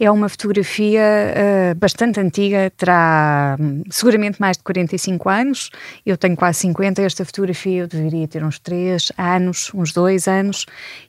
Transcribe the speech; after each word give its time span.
É 0.00 0.08
uma 0.10 0.28
fotografia 0.28 1.02
uh, 1.02 1.74
bastante 1.74 2.20
antiga, 2.20 2.70
terá 2.76 3.56
um, 3.58 3.82
seguramente 3.90 4.40
mais 4.40 4.56
de 4.56 4.62
45 4.62 5.28
anos. 5.28 5.70
Eu 6.06 6.16
tenho 6.16 6.36
quase 6.36 6.60
50. 6.60 7.02
Esta 7.02 7.24
fotografia 7.24 7.80
eu 7.80 7.88
deveria 7.88 8.28
ter 8.28 8.44
uns 8.44 8.60
3 8.60 9.10
anos, 9.18 9.72
uns 9.74 9.92
2 9.92 10.28
anos. 10.28 10.66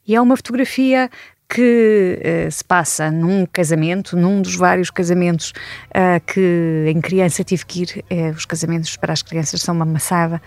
E 0.08 0.16
é 0.16 0.22
uma 0.22 0.36
fotografia 0.36 1.08
que 1.50 2.20
uh, 2.20 2.52
se 2.52 2.64
passa 2.64 3.10
num 3.10 3.46
casamento, 3.46 4.16
num 4.16 4.42
dos 4.42 4.56
vários 4.56 4.92
casamentos 4.92 5.52
uh, 5.90 6.20
que 6.26 6.86
em 6.88 7.02
criança 7.02 7.44
tive 7.44 7.66
que 7.66 7.82
ir. 7.82 8.06
Uh, 8.10 8.36
os 8.36 8.46
casamentos 8.46 8.96
para 8.96 9.14
as 9.14 9.24
crianças 9.24 9.62
são 9.62 9.76
uma 9.76 9.86
maçada. 9.86 10.42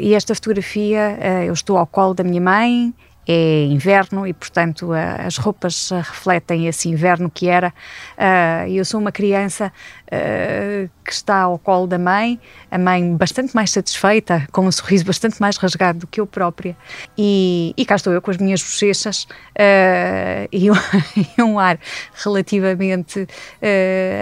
e 0.00 0.14
esta 0.14 0.34
fotografia, 0.34 1.18
eu 1.46 1.52
estou 1.52 1.78
ao 1.78 1.86
colo 1.86 2.14
da 2.14 2.24
minha 2.24 2.40
mãe 2.40 2.94
é 3.26 3.64
inverno 3.64 4.26
e, 4.26 4.32
portanto, 4.32 4.90
as 4.92 5.36
roupas 5.36 5.90
refletem 5.90 6.68
esse 6.68 6.88
inverno 6.88 7.28
que 7.28 7.48
era. 7.48 7.74
Uh, 8.16 8.68
eu 8.70 8.84
sou 8.84 9.00
uma 9.00 9.10
criança 9.10 9.72
uh, 10.06 10.88
que 11.04 11.12
está 11.12 11.40
ao 11.40 11.58
colo 11.58 11.88
da 11.88 11.98
mãe, 11.98 12.38
a 12.70 12.78
mãe 12.78 13.16
bastante 13.16 13.54
mais 13.54 13.72
satisfeita, 13.72 14.46
com 14.52 14.66
um 14.66 14.70
sorriso 14.70 15.04
bastante 15.04 15.40
mais 15.40 15.56
rasgado 15.56 16.00
do 16.00 16.06
que 16.06 16.20
eu 16.20 16.26
própria, 16.26 16.76
e, 17.18 17.74
e 17.76 17.84
cá 17.84 17.96
estou 17.96 18.12
eu 18.12 18.22
com 18.22 18.30
as 18.30 18.36
minhas 18.36 18.62
bochechas 18.62 19.26
e, 20.52 20.70
um, 21.42 21.58
ar 21.58 21.78
relativamente 22.14 23.26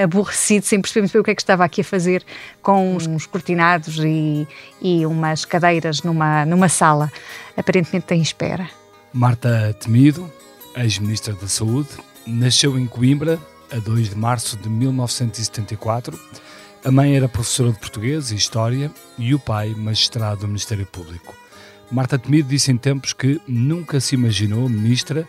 aborrecido, 0.03 0.65
sem 0.65 0.81
perceber 0.81 1.03
muito 1.03 1.13
bem 1.13 1.21
o 1.21 1.25
que 1.25 1.31
é 1.31 1.35
que 1.35 1.43
estava 1.43 1.65
aqui 1.65 1.81
a 1.81 1.85
fazer, 1.85 2.25
com 2.63 2.97
uns 2.97 3.27
cortinados 3.27 3.99
e, 3.99 4.47
e 4.81 5.07
umas 5.07 5.45
cadeiras 5.45 6.03
numa, 6.03 6.45
numa 6.45 6.69
sala, 6.69 7.11
aparentemente 7.57 8.15
em 8.15 8.21
espera. 8.21 8.69
Marta 9.17 9.73
Temido, 9.79 10.29
ex-ministra 10.75 11.35
da 11.35 11.47
Saúde, 11.47 11.91
nasceu 12.27 12.77
em 12.77 12.85
Coimbra 12.85 13.39
a 13.71 13.79
2 13.79 14.09
de 14.09 14.17
março 14.17 14.57
de 14.57 14.69
1974. 14.69 16.19
A 16.85 16.91
mãe 16.91 17.15
era 17.17 17.29
professora 17.29 17.71
de 17.71 17.79
português 17.79 18.33
e 18.33 18.35
história 18.35 18.91
e 19.17 19.33
o 19.33 19.39
pai 19.39 19.73
magistrado 19.73 20.41
do 20.41 20.49
Ministério 20.49 20.85
Público. 20.85 21.33
Marta 21.93 22.19
Temido 22.19 22.49
disse 22.49 22.73
em 22.73 22.77
tempos 22.77 23.13
que 23.13 23.41
nunca 23.47 24.01
se 24.01 24.17
imaginou 24.17 24.69
ministra 24.69 25.29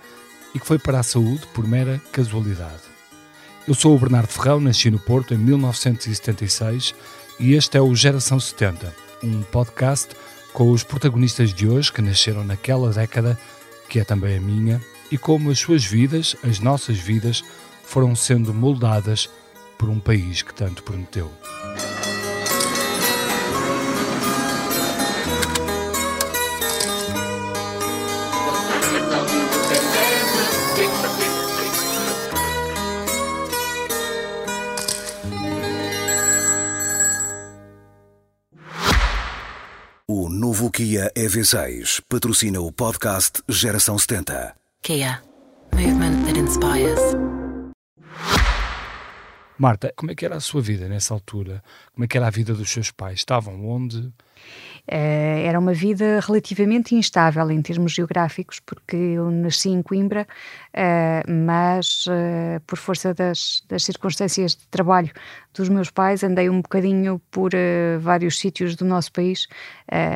e 0.56 0.60
que 0.60 0.66
foi 0.66 0.80
para 0.80 1.00
a 1.00 1.04
saúde 1.04 1.46
por 1.54 1.68
mera 1.68 2.02
casualidade. 2.12 2.82
Eu 3.68 3.76
sou 3.76 3.96
o 3.96 4.00
Bernardo 4.00 4.30
Ferrão, 4.30 4.60
nasci 4.60 4.90
no 4.90 4.98
Porto 4.98 5.36
em 5.36 5.38
1976 5.38 6.96
e 7.40 7.54
este 7.54 7.78
é 7.78 7.82
o 7.82 7.94
Geração 7.94 8.40
70, 8.40 8.92
um 9.22 9.44
podcast 9.44 10.16
com 10.54 10.72
os 10.72 10.82
protagonistas 10.82 11.54
de 11.54 11.68
hoje 11.68 11.94
que 11.94 12.02
nasceram 12.02 12.44
naquela 12.44 12.90
década 12.90 13.38
que 13.88 14.00
é 14.00 14.04
também 14.04 14.38
a 14.38 14.42
minha, 14.42 14.82
e 15.12 15.18
como 15.18 15.52
as 15.52 15.60
suas 15.60 15.84
vidas, 15.84 16.36
as 16.44 16.60
nossas 16.60 16.98
vidas, 16.98 17.44
foram 17.84 18.16
sendo 18.16 18.54
moldadas 18.54 19.30
por 19.78 19.90
um 19.90 20.00
país 20.00 20.42
que 20.42 20.54
tanto 20.54 20.84
prometeu. 20.84 21.32
Novo 40.24 40.70
Kia 40.72 41.12
EV6 41.14 42.02
patrocina 42.08 42.62
o 42.62 42.72
podcast 42.72 43.42
Geração 43.50 43.98
70. 44.00 44.56
Kia. 44.82 45.22
Movement 45.74 46.26
that 46.26 46.40
inspires. 46.40 47.45
Marta, 49.58 49.94
como 49.96 50.12
é 50.12 50.16
que 50.16 50.26
era 50.26 50.36
a 50.36 50.42
sua 50.42 50.62
vida 50.62 50.88
nessa 50.88 51.14
altura? 51.14 51.64
Como 51.94 52.04
é 52.06 52.08
que 52.08 52.18
era 52.18 52.28
a 52.28 52.32
vida 52.32 52.54
dos 52.54 52.70
seus 52.70 52.92
pais? 52.92 53.20
Estavam 53.20 53.68
onde? 53.68 54.12
Uh, 54.88 55.42
era 55.44 55.58
uma 55.60 55.74
vida 55.74 56.20
relativamente 56.20 56.94
instável 56.94 57.50
em 57.50 57.60
termos 57.62 57.94
geográficos, 57.94 58.60
porque 58.60 58.96
eu 58.96 59.32
nasci 59.32 59.70
em 59.70 59.82
Coimbra, 59.82 60.28
uh, 60.76 61.32
mas 61.32 62.06
uh, 62.06 62.62
por 62.68 62.78
força 62.78 63.12
das, 63.12 63.64
das, 63.68 63.84
circunstâncias 63.84 64.56
de 64.56 64.68
trabalho 64.68 65.12
dos 65.54 65.70
meus 65.70 65.90
pais, 65.90 66.24
andei 66.24 66.50
um 66.50 66.62
bocadinho 66.62 67.20
por 67.32 67.52
vários 68.00 68.38
sítios 68.38 68.76
do 68.76 68.86
nosso 68.86 69.12
país 69.12 69.48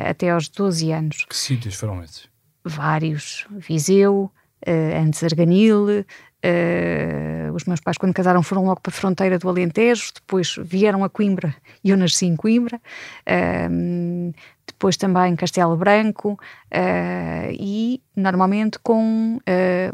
até 0.08 0.30
aos 0.30 0.48
12 0.48 0.92
anos. 0.92 1.24
Que 1.28 1.36
sítios 1.36 1.74
foram 1.74 2.02
esses? 2.02 2.28
Vários. 2.62 3.46
Viseu, 3.50 4.30
antes 4.66 5.24
Arganil, 5.24 6.04
Uh, 6.42 7.52
os 7.52 7.66
meus 7.66 7.80
pais, 7.80 7.98
quando 7.98 8.14
casaram, 8.14 8.42
foram 8.42 8.64
logo 8.64 8.80
para 8.80 8.90
a 8.90 8.94
fronteira 8.94 9.38
do 9.38 9.48
Alentejo, 9.48 10.10
depois 10.14 10.56
vieram 10.62 11.04
a 11.04 11.10
Coimbra 11.10 11.54
e 11.84 11.90
eu 11.90 11.96
nasci 11.98 12.24
em 12.24 12.34
Coimbra, 12.34 12.76
uh, 12.78 14.34
depois 14.66 14.96
também 14.96 15.36
Castelo 15.36 15.76
Branco 15.76 16.32
uh, 16.32 17.50
e 17.52 18.02
normalmente 18.16 18.78
com 18.78 19.38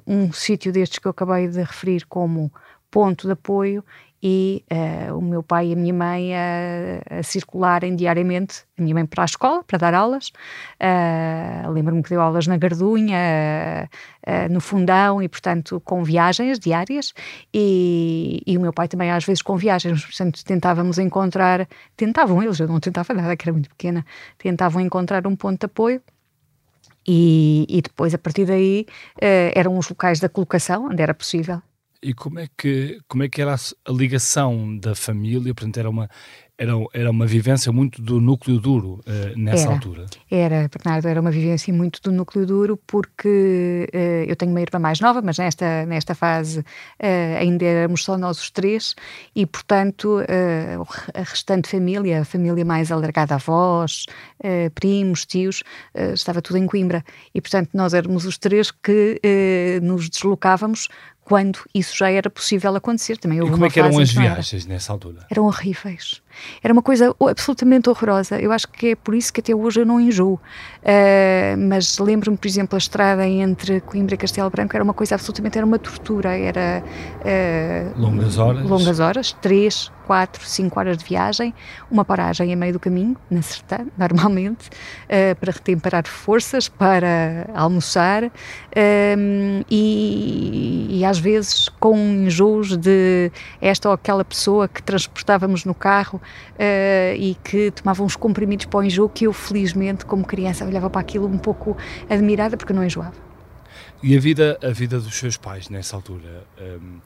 um 0.06 0.33
sítio 0.33 0.73
destes 0.73 0.99
que 1.01 1.06
eu 1.06 1.11
acabei 1.11 1.49
de 1.49 1.59
referir 1.59 2.05
como 2.06 2.53
ponto 2.97 3.27
de 3.27 3.33
apoio 3.34 3.84
e 4.23 4.65
uh, 4.73 5.19
o 5.19 5.21
meu 5.21 5.43
pai 5.43 5.67
e 5.69 5.73
a 5.75 5.77
minha 5.77 5.93
mãe 5.93 6.33
a, 6.34 7.23
circularem 7.23 7.95
diariamente, 7.95 8.65
a 8.79 8.81
minha 8.81 8.95
mãe 8.95 9.05
para 9.05 9.23
a 9.23 9.27
escola, 9.27 9.62
para 9.62 9.77
dar 9.77 9.93
aulas, 9.93 10.33
uh, 10.81 11.71
lembro-me 11.71 12.03
que 12.03 12.09
deu 12.09 12.23
aulas 12.23 12.47
na 12.47 12.56
Gardunha, 12.56 13.87
uh, 14.27 14.51
no 14.51 14.62
Fundão 14.62 15.23
e, 15.23 15.29
portanto, 15.29 15.79
com 15.85 16.03
viagens 16.03 16.59
diárias. 16.59 17.12
E, 17.53 18.43
e, 18.47 18.56
o 18.56 18.62
meu 18.62 18.73
pai 18.73 18.89
também 18.89 19.11
às 19.11 19.27
vezes 19.27 19.43
com 19.43 19.59
viagens, 19.59 20.03
portanto, 20.03 20.43
tentávamos 20.43 20.99
encontrar, 20.99 21.69
tentavam 21.99 22.43
eles, 22.43 22.59
eu 22.59 22.67
não 22.67 22.81
tentava 22.81 23.12
nada, 23.12 23.37
que 23.37 23.45
era 23.45 23.53
muito 23.53 23.69
pequena, 23.69 24.06
tentavam 24.39 24.81
encontrar 24.81 25.27
um 25.27 25.37
ponto 25.37 25.61
de 25.61 25.67
apoio. 25.67 26.01
E, 27.06 27.67
e 27.69 27.83
depois, 27.83 28.15
a 28.15 28.19
partir 28.19 28.47
daí, 28.47 28.87
eram 29.55 29.77
os 29.77 29.89
locais 29.91 30.19
da 30.19 30.31
colocação, 30.31 30.87
onde 30.87 31.03
era 31.03 31.15
possível, 31.15 31.61
e 32.03 32.15
como 32.15 32.39
é 32.39 32.47
que, 32.57 33.01
como 33.09 33.23
é 33.23 33.29
que 33.29 33.41
era 33.41 33.55
a, 33.55 33.93
ligação 33.93 34.77
da 34.79 34.95
família? 34.95 35.55
Portanto, 35.55 35.79
era 35.79 35.91
uma, 35.91 36.09
era, 36.59 36.73
era 36.95 37.11
uma 37.11 37.27
vivência 37.27 37.71
muito 37.71 38.01
do 38.01 38.19
núcleo 38.21 38.59
duro 38.59 39.01
uh, 39.07 39.39
nessa 39.39 39.65
era, 39.65 39.73
altura. 39.75 40.06
Era, 40.31 40.69
Bernardo, 40.69 41.06
era 41.06 41.21
uma 41.21 41.31
vivência 41.31 41.73
muito 41.73 42.01
do 42.03 42.11
núcleo 42.11 42.47
duro 42.47 42.81
porque 42.87 43.89
uh, 43.93 44.31
eu 44.31 44.35
tenho 44.37 44.53
uma 44.53 44.61
irmã 44.61 44.79
mais 44.79 44.99
nova, 45.01 45.21
mas 45.21 45.37
nesta, 45.37 45.85
nesta 45.85 46.15
fase 46.15 46.61
uh, 46.61 47.37
ainda 47.39 47.65
éramos 47.65 48.05
só 48.05 48.17
nós 48.17 48.39
os 48.39 48.51
três 48.51 48.95
e, 49.35 49.45
portanto, 49.45 50.19
a 51.15 51.21
restante 51.23 51.69
família, 51.69 52.23
a 52.23 52.25
família 52.25 52.65
mais 52.65 52.91
alargada, 52.91 53.35
avós, 53.35 54.06
primos, 54.75 55.27
tios, 55.27 55.62
estava 56.15 56.41
tudo 56.41 56.56
em 56.56 56.67
Coimbra 56.67 57.05
e, 57.35 57.41
portanto, 57.41 57.71
nós 57.75 57.93
éramos 57.93 58.25
os 58.25 58.39
três 58.39 58.71
que 58.71 59.21
nos 59.83 60.09
deslocávamos 60.09 60.89
quando 61.26 61.59
isso 61.75 61.97
já 61.97 62.09
era 62.09 62.31
possível 62.31 62.75
acontecer. 62.76 63.16
Também 63.19 63.38
e 63.38 63.50
como 63.50 63.66
é 63.66 63.69
que 63.69 63.81
eram 63.81 63.98
as 63.98 64.12
viagens 64.12 64.64
era. 64.64 64.72
nessa 64.72 64.92
altura? 64.92 65.26
Eram 65.28 65.44
horríveis. 65.44 66.22
Era 66.62 66.72
uma 66.72 66.82
coisa 66.82 67.12
absolutamente 67.20 67.91
horrorosa. 67.91 68.41
Eu 68.41 68.53
acho 68.53 68.69
que 68.69 68.91
é 68.91 68.94
por 68.94 69.12
isso 69.12 69.32
que 69.32 69.41
até 69.41 69.53
hoje 69.53 69.81
eu 69.81 69.87
não 69.87 70.00
enjoo. 70.00 70.34
Uh, 70.34 71.59
mas 71.69 71.98
lembro-me, 71.98 72.37
por 72.37 72.47
exemplo, 72.47 72.76
a 72.76 72.78
estrada 72.78 73.26
entre 73.26 73.81
Coimbra 73.81 74.14
e 74.14 74.19
Castelo 74.19 74.48
Branco 74.50 74.76
era 74.76 74.84
uma 74.84 74.94
coisa 74.94 75.16
absolutamente, 75.16 75.59
era 75.59 75.66
uma 75.66 75.81
tortura. 75.81 76.38
Era... 76.38 76.84
Uh, 77.20 78.00
longas 78.00 78.38
horas? 78.38 78.62
Longas 78.64 79.00
horas, 79.00 79.32
três, 79.32 79.91
quatro, 80.06 80.44
cinco 80.47 80.78
horas 80.78 80.97
de 80.97 81.05
viagem, 81.05 81.53
uma 81.91 82.05
paragem 82.05 82.53
a 82.53 82.56
meio 82.56 82.72
do 82.75 82.81
caminho, 82.81 83.17
na 83.28 83.43
Sertã, 83.43 83.87
normalmente, 83.99 84.69
uh, 84.69 85.34
para 85.41 85.53
retemperar 85.53 86.06
forças, 86.06 86.69
para 86.69 87.49
almoçar 87.55 88.31
e, 89.69 90.87
e 90.91 91.05
às 91.05 91.19
vezes 91.19 91.69
com 91.69 91.97
enjoos 91.97 92.77
de 92.77 93.31
esta 93.61 93.88
ou 93.88 93.94
aquela 93.94 94.25
pessoa 94.25 94.69
que 94.69 94.82
transportávamos 94.82 95.64
no 95.64 95.75
carro 95.75 96.20
uh, 96.53 97.17
e 97.17 97.37
que 97.43 97.70
tomava 97.73 98.03
uns 98.03 98.14
comprimidos 98.14 98.67
para 98.67 98.81
o 98.81 98.82
enjoo 98.85 99.08
que 99.08 99.26
eu, 99.26 99.32
felizmente, 99.32 100.06
como 100.06 100.25
criança, 100.25 100.64
olhava 100.64 100.88
para 100.88 101.00
aquilo 101.00 101.26
um 101.26 101.38
pouco 101.38 101.76
admirada 102.08 102.56
porque 102.56 102.73
não 102.73 102.85
enjoava. 102.85 103.26
E 104.03 104.17
a 104.17 104.20
vida, 104.20 104.58
a 104.62 104.70
vida 104.70 105.00
dos 105.00 105.17
seus 105.17 105.37
pais 105.37 105.69
nessa 105.69 105.97
altura? 105.97 106.44
Um, 106.61 107.00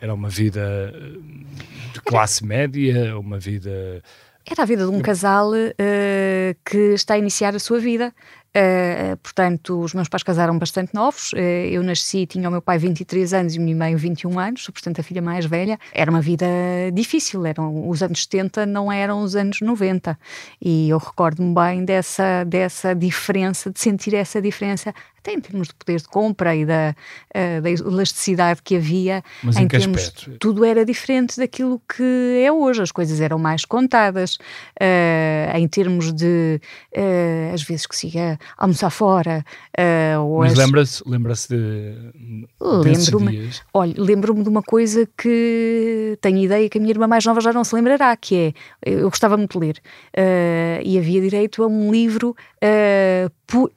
era 0.00 0.14
uma 0.14 0.28
vida 0.28 0.92
eh, 0.94 1.92
de 1.92 2.00
classe 2.02 2.44
média, 2.44 3.18
uma 3.18 3.38
vida 3.38 4.02
era 4.50 4.62
a 4.62 4.66
vida 4.66 4.84
de 4.84 4.90
um 4.90 5.00
casal 5.00 5.52
uh, 5.52 6.56
que 6.64 6.94
está 6.94 7.14
a 7.14 7.18
iniciar 7.18 7.54
a 7.54 7.58
sua 7.58 7.78
vida. 7.78 8.12
Uh, 8.50 9.16
portanto, 9.18 9.80
os 9.80 9.94
meus 9.94 10.08
pais 10.08 10.24
casaram 10.24 10.58
bastante 10.58 10.92
novos. 10.92 11.32
Uh, 11.32 11.36
eu 11.70 11.84
nasci, 11.84 12.26
tinha 12.26 12.48
o 12.48 12.50
meu 12.52 12.60
pai 12.60 12.78
23 12.78 13.32
anos 13.32 13.54
e 13.54 13.60
minha 13.60 13.76
mãe 13.76 13.94
21 13.94 14.40
anos, 14.40 14.66
portanto, 14.68 15.00
a 15.00 15.04
filha 15.04 15.22
mais 15.22 15.44
velha. 15.44 15.78
Era 15.92 16.10
uma 16.10 16.20
vida 16.20 16.46
difícil. 16.92 17.46
Eram, 17.46 17.88
os 17.88 18.02
anos 18.02 18.22
70 18.22 18.66
não 18.66 18.90
eram 18.90 19.22
os 19.22 19.36
anos 19.36 19.60
90. 19.60 20.18
E 20.60 20.88
eu 20.88 20.98
recordo-me 20.98 21.54
bem 21.54 21.84
dessa, 21.84 22.42
dessa 22.42 22.92
diferença, 22.92 23.70
de 23.70 23.78
sentir 23.78 24.14
essa 24.14 24.42
diferença 24.42 24.92
até 25.22 25.34
em 25.34 25.40
termos 25.40 25.68
de 25.68 25.74
poder 25.74 25.98
de 26.00 26.08
compra 26.08 26.56
e 26.56 26.64
da, 26.64 26.94
uh, 27.36 27.60
da 27.60 27.70
elasticidade 27.70 28.60
que 28.62 28.76
havia, 28.76 29.22
Mas 29.42 29.56
em, 29.56 29.62
em 29.64 29.68
que 29.68 29.78
termos, 29.78 30.00
aspecto? 30.02 30.38
tudo 30.38 30.64
era 30.64 30.84
diferente 30.84 31.36
daquilo 31.38 31.80
que 31.94 32.42
é 32.44 32.50
hoje, 32.50 32.80
as 32.82 32.90
coisas 32.90 33.20
eram 33.20 33.38
mais 33.38 33.64
contadas, 33.66 34.36
uh, 34.80 35.56
em 35.56 35.68
termos 35.68 36.12
de, 36.12 36.60
uh, 36.96 37.54
às 37.54 37.62
vezes 37.62 37.86
que 37.86 37.94
se 37.94 38.08
ia 38.16 38.38
almoçar 38.56 38.90
fora, 38.90 39.44
Mas 40.38 40.52
as- 40.52 40.58
lembra-se 40.58 41.02
lembra 41.06 41.34
de, 41.34 41.94
Lembro-me. 42.60 43.50
Olha, 43.74 43.94
lembro-me 43.96 44.42
de 44.42 44.48
uma 44.48 44.62
coisa 44.62 45.06
que 45.16 46.18
tenho 46.20 46.38
ideia 46.38 46.68
que 46.68 46.78
a 46.78 46.80
minha 46.80 46.92
irmã 46.92 47.06
mais 47.06 47.24
nova 47.24 47.40
já 47.40 47.52
não 47.52 47.62
se 47.64 47.74
lembrará, 47.74 48.16
que 48.16 48.54
é, 48.84 48.90
eu 49.00 49.08
gostava 49.10 49.36
muito 49.36 49.58
de 49.58 49.66
ler, 49.66 49.76
e 50.82 50.98
havia 50.98 51.20
direito 51.20 51.62
a 51.62 51.66
um 51.66 51.90
livro, 51.90 52.34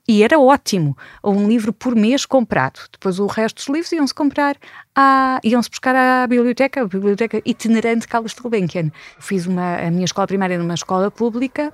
e 0.07 0.23
era 0.23 0.39
ótimo, 0.39 0.95
um 1.33 1.47
livro 1.47 1.73
por 1.73 1.95
mês 1.95 2.25
comprado. 2.25 2.79
Depois 2.91 3.19
o 3.19 3.27
resto 3.27 3.57
dos 3.57 3.67
livros 3.67 3.91
iam-se 3.91 4.13
comprar, 4.13 4.55
à, 4.95 5.39
iam-se 5.43 5.69
buscar 5.69 5.95
à 5.95 6.27
biblioteca, 6.27 6.81
a 6.81 6.87
biblioteca 6.87 7.41
itinerante 7.45 8.07
Carlos 8.07 8.33
Gulbenkian. 8.33 8.91
Fiz 9.19 9.45
uma, 9.45 9.77
a 9.77 9.91
minha 9.91 10.05
escola 10.05 10.27
primária 10.27 10.57
numa 10.57 10.73
escola 10.73 11.09
pública, 11.09 11.73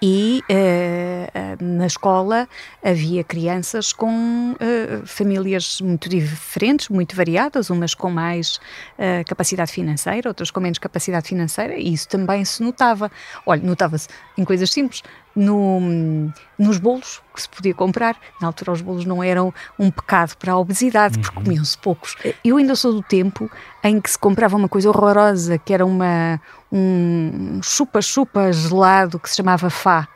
e 0.00 0.42
eh, 0.48 1.56
na 1.60 1.86
escola 1.86 2.48
havia 2.82 3.24
crianças 3.24 3.92
com 3.92 4.54
eh, 4.60 5.00
famílias 5.04 5.80
muito 5.80 6.08
diferentes, 6.08 6.88
muito 6.88 7.16
variadas, 7.16 7.68
umas 7.68 7.94
com 7.94 8.08
mais 8.08 8.60
eh, 8.96 9.24
capacidade 9.24 9.72
financeira, 9.72 10.30
outras 10.30 10.52
com 10.52 10.60
menos 10.60 10.78
capacidade 10.78 11.28
financeira, 11.28 11.76
e 11.76 11.92
isso 11.92 12.08
também 12.08 12.44
se 12.44 12.62
notava. 12.62 13.10
Olha, 13.44 13.62
notava-se 13.62 14.08
em 14.36 14.44
coisas 14.44 14.70
simples, 14.70 15.02
no- 15.38 16.32
nos 16.58 16.78
bolos 16.78 17.22
que 17.34 17.42
se 17.42 17.48
podia 17.48 17.72
comprar. 17.74 18.16
Na 18.40 18.48
altura, 18.48 18.72
os 18.72 18.80
bolos 18.82 19.04
não 19.04 19.22
eram 19.22 19.54
um 19.78 19.90
pecado 19.90 20.34
para 20.36 20.52
a 20.52 20.58
obesidade, 20.58 21.18
porque 21.18 21.34
comiam-se 21.34 21.78
poucos. 21.78 22.16
Eu 22.44 22.56
ainda 22.56 22.74
sou 22.74 22.92
do 22.92 23.02
tempo 23.02 23.50
em 23.84 24.00
que 24.00 24.10
se 24.10 24.18
comprava 24.18 24.56
uma 24.56 24.68
coisa 24.68 24.88
horrorosa, 24.88 25.56
que 25.58 25.72
era 25.72 25.86
uma, 25.86 26.40
um 26.72 27.60
chupa-chupa 27.62 28.52
gelado 28.52 29.18
que 29.18 29.30
se 29.30 29.36
chamava 29.36 29.70
Fá. 29.70 30.08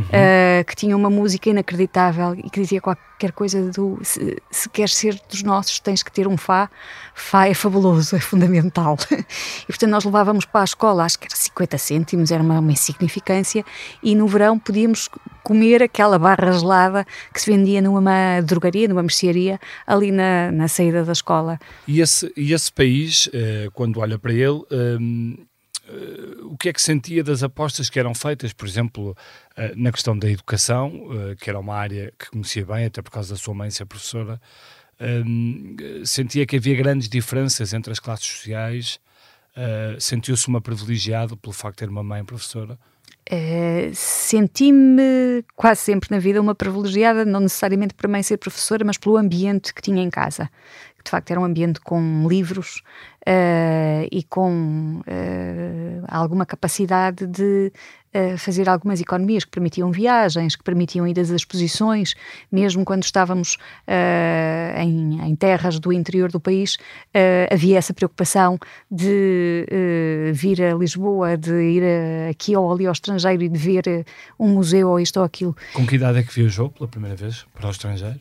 Uh, 0.00 0.64
que 0.64 0.74
tinha 0.74 0.96
uma 0.96 1.10
música 1.10 1.50
inacreditável 1.50 2.34
e 2.34 2.48
que 2.48 2.60
dizia 2.60 2.80
qualquer 2.80 3.32
coisa 3.32 3.70
do 3.70 3.98
se, 4.02 4.40
se 4.50 4.68
queres 4.68 4.94
ser 4.94 5.20
dos 5.28 5.42
nossos 5.42 5.78
tens 5.78 6.02
que 6.02 6.10
ter 6.10 6.26
um 6.26 6.36
Fá. 6.36 6.70
Fá 7.14 7.46
é 7.46 7.54
fabuloso, 7.54 8.14
é 8.16 8.20
fundamental. 8.20 8.96
E 9.10 9.66
portanto 9.66 9.90
nós 9.90 10.04
levávamos 10.04 10.44
para 10.44 10.62
a 10.62 10.64
escola 10.64 11.04
acho 11.04 11.18
que 11.18 11.26
era 11.26 11.36
50 11.36 11.78
cêntimos, 11.78 12.30
era 12.30 12.42
uma, 12.42 12.58
uma 12.58 12.72
insignificância 12.72 13.64
e 14.02 14.14
no 14.14 14.26
verão 14.26 14.58
podíamos 14.58 15.08
comer 15.42 15.82
aquela 15.82 16.18
barra 16.18 16.52
gelada 16.52 17.06
que 17.32 17.40
se 17.40 17.50
vendia 17.50 17.82
numa 17.82 18.40
drogaria, 18.42 18.88
numa 18.88 19.02
mercearia 19.02 19.58
ali 19.86 20.10
na, 20.10 20.50
na 20.52 20.68
saída 20.68 21.04
da 21.04 21.12
escola. 21.12 21.58
E 21.86 22.00
esse, 22.00 22.32
e 22.36 22.52
esse 22.52 22.72
país, 22.72 23.28
eh, 23.32 23.68
quando 23.72 24.00
olha 24.00 24.18
para 24.18 24.32
ele, 24.32 24.62
hum, 24.70 25.36
eh, 25.38 25.51
o 26.44 26.56
que 26.56 26.68
é 26.68 26.72
que 26.72 26.80
sentia 26.80 27.24
das 27.24 27.42
apostas 27.42 27.90
que 27.90 27.98
eram 27.98 28.14
feitas, 28.14 28.52
por 28.52 28.66
exemplo, 28.66 29.16
eh, 29.56 29.72
na 29.76 29.90
questão 29.90 30.16
da 30.16 30.30
educação, 30.30 31.08
eh, 31.12 31.34
que 31.34 31.50
era 31.50 31.58
uma 31.58 31.74
área 31.74 32.12
que 32.18 32.30
conhecia 32.30 32.64
bem, 32.64 32.84
até 32.86 33.02
por 33.02 33.10
causa 33.10 33.34
da 33.34 33.40
sua 33.40 33.54
mãe 33.54 33.70
ser 33.70 33.84
professora, 33.86 34.40
eh, 35.00 35.22
sentia 36.04 36.46
que 36.46 36.56
havia 36.56 36.76
grandes 36.76 37.08
diferenças 37.08 37.72
entre 37.72 37.92
as 37.92 37.98
classes 37.98 38.26
sociais, 38.26 39.00
eh, 39.56 39.96
sentiu-se 39.98 40.46
uma 40.48 40.60
privilegiada 40.60 41.36
pelo 41.36 41.52
facto 41.52 41.78
de 41.78 41.86
ter 41.86 41.90
uma 41.90 42.02
mãe 42.02 42.24
professora. 42.24 42.78
Eh, 43.30 43.90
senti-me 43.94 45.44
quase 45.54 45.80
sempre 45.80 46.10
na 46.10 46.18
vida 46.18 46.40
uma 46.40 46.54
privilegiada, 46.54 47.24
não 47.24 47.40
necessariamente 47.40 47.94
por 47.94 48.08
mãe 48.08 48.22
ser 48.22 48.36
professora, 48.36 48.84
mas 48.84 48.98
pelo 48.98 49.16
ambiente 49.16 49.72
que 49.72 49.80
tinha 49.80 50.02
em 50.02 50.10
casa. 50.10 50.50
De 51.04 51.10
facto, 51.10 51.30
era 51.30 51.40
um 51.40 51.44
ambiente 51.44 51.80
com 51.80 52.26
livros 52.28 52.82
eh, 53.24 54.08
e 54.10 54.24
com 54.24 55.00
eh, 55.06 56.00
alguma 56.08 56.44
capacidade 56.44 57.24
de 57.26 57.72
eh, 58.12 58.36
fazer 58.36 58.68
algumas 58.68 59.00
economias 59.00 59.44
que 59.44 59.50
permitiam 59.52 59.92
viagens, 59.92 60.56
que 60.56 60.64
permitiam 60.64 61.06
ir 61.06 61.18
às 61.20 61.30
exposições, 61.30 62.14
mesmo 62.50 62.84
quando 62.84 63.04
estávamos 63.04 63.56
em, 64.76 65.20
em 65.22 65.36
terras 65.36 65.78
do 65.78 65.92
interior 65.92 66.30
do 66.30 66.40
país, 66.40 66.76
havia 67.50 67.78
essa 67.78 67.94
preocupação 67.94 68.58
de 68.90 69.64
vir 70.34 70.62
a 70.62 70.74
Lisboa, 70.74 71.36
de 71.36 71.52
ir 71.52 71.82
eh, 71.82 72.28
aqui 72.30 72.56
ou 72.56 72.72
ali 72.72 72.86
ao 72.86 72.92
estrangeiro 72.92 73.42
e 73.42 73.48
de 73.48 73.58
ver 73.58 74.04
um 74.38 74.48
museu 74.48 74.88
ou 74.88 75.00
isto 75.00 75.18
ou 75.18 75.24
aquilo. 75.24 75.56
Com 75.74 75.86
que 75.86 75.94
idade 75.94 76.18
é 76.18 76.22
que 76.22 76.34
viajou 76.34 76.70
pela 76.70 76.88
primeira 76.88 77.16
vez 77.16 77.46
para 77.54 77.68
o 77.68 77.70
estrangeiro? 77.70 78.18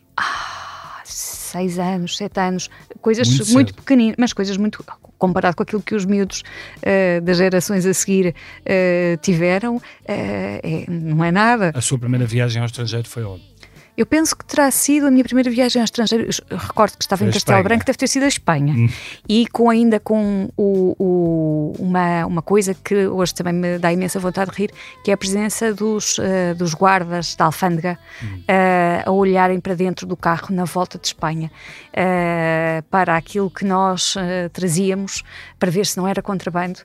Seis 1.51 1.77
anos, 1.77 2.15
sete 2.17 2.39
anos, 2.39 2.69
coisas 3.01 3.27
Muito 3.27 3.51
muito, 3.53 3.73
pequeninas, 3.75 4.15
mas 4.17 4.31
coisas 4.33 4.55
muito. 4.57 4.85
comparado 5.17 5.55
com 5.55 5.63
aquilo 5.63 5.81
que 5.81 5.93
os 5.93 6.05
miúdos 6.05 6.43
eh, 6.81 7.19
das 7.21 7.37
gerações 7.37 7.85
a 7.85 7.93
seguir 7.93 8.33
eh, 8.65 9.17
tiveram, 9.21 9.81
eh, 10.07 10.59
é- 10.63 10.85
não 10.89 11.23
é 11.23 11.31
nada. 11.31 11.71
A 11.75 11.81
sua 11.81 11.99
primeira 11.99 12.25
viagem 12.25 12.61
ao 12.61 12.65
estrangeiro 12.65 13.07
foi 13.07 13.23
onde? 13.23 13.50
Eu 13.97 14.05
penso 14.05 14.35
que 14.35 14.45
terá 14.45 14.71
sido 14.71 15.05
a 15.07 15.11
minha 15.11 15.23
primeira 15.23 15.49
viagem 15.49 15.79
ao 15.81 15.83
estrangeiro. 15.83 16.27
Eu 16.49 16.57
recordo 16.57 16.97
que 16.97 17.03
estava 17.03 17.23
em 17.23 17.27
a 17.29 17.31
Castelo 17.33 17.57
Espanha. 17.57 17.63
Branco, 17.63 17.85
deve 17.85 17.97
ter 17.97 18.07
sido 18.07 18.23
a 18.23 18.27
Espanha. 18.27 18.89
E 19.27 19.45
com 19.47 19.69
ainda 19.69 19.99
com 19.99 20.49
o- 20.57 20.95
o- 20.97 21.75
uma, 21.77 22.25
uma 22.25 22.41
coisa 22.41 22.73
que 22.73 23.05
hoje 23.07 23.33
também 23.35 23.53
me 23.53 23.77
dá 23.77 23.91
imensa 23.91 24.17
vontade 24.17 24.49
de 24.51 24.57
rir, 24.57 24.71
que 25.03 25.11
é 25.11 25.13
a 25.13 25.17
presença 25.17 25.73
dos, 25.73 26.17
eh, 26.19 26.53
dos 26.53 26.73
guardas 26.73 27.35
da 27.35 27.45
alfândega 27.45 27.99
eh, 28.47 29.03
a 29.05 29.11
olharem 29.11 29.59
para 29.59 29.75
dentro 29.75 30.07
do 30.07 30.15
carro 30.15 30.47
na 30.55 30.63
volta 30.63 30.97
de 30.97 31.07
Espanha 31.07 31.51
eh, 31.93 32.83
para 32.89 33.15
aquilo 33.17 33.51
que 33.51 33.65
nós 33.65 34.15
trazíamos 34.53 35.21
para 35.59 35.69
ver 35.69 35.85
se 35.85 35.97
não 35.97 36.07
era 36.07 36.21
contrabando. 36.21 36.79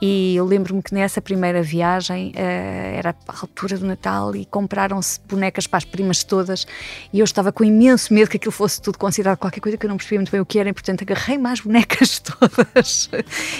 E 0.00 0.36
eu 0.36 0.44
lembro-me 0.46 0.82
que 0.82 0.94
nessa 0.94 1.20
primeira 1.20 1.60
viagem 1.62 2.32
era 2.36 3.14
a 3.28 3.32
altura 3.40 3.76
do 3.76 3.84
Natal 3.86 4.34
e 4.36 4.46
compraram-se 4.46 5.20
bonecas 5.28 5.66
para 5.66 5.78
as 5.78 5.84
primas 5.84 6.22
todas 6.52 6.66
e 7.12 7.18
eu 7.20 7.24
estava 7.24 7.50
com 7.52 7.64
imenso 7.64 8.12
medo 8.12 8.28
que 8.30 8.36
aquilo 8.36 8.52
fosse 8.52 8.80
tudo 8.80 8.98
considerado 8.98 9.38
qualquer 9.38 9.60
coisa 9.60 9.76
que 9.78 9.86
eu 9.86 9.90
não 9.90 9.96
percebia 9.96 10.18
muito 10.18 10.30
bem 10.30 10.40
o 10.40 10.46
que 10.46 10.58
era 10.58 10.68
e 10.68 10.72
portanto 10.72 11.02
agarrei 11.02 11.38
mais 11.38 11.60
bonecas 11.60 12.18
todas 12.20 13.10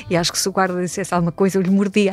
e 0.09 0.17
acho 0.17 0.33
que 0.33 0.39
se 0.39 0.49
o 0.49 0.53
guarda 0.53 0.81
dissesse 0.81 1.13
alguma 1.15 1.33
coisa 1.33 1.59
eu 1.59 1.63
lhe 1.63 1.71
mordia. 1.71 2.13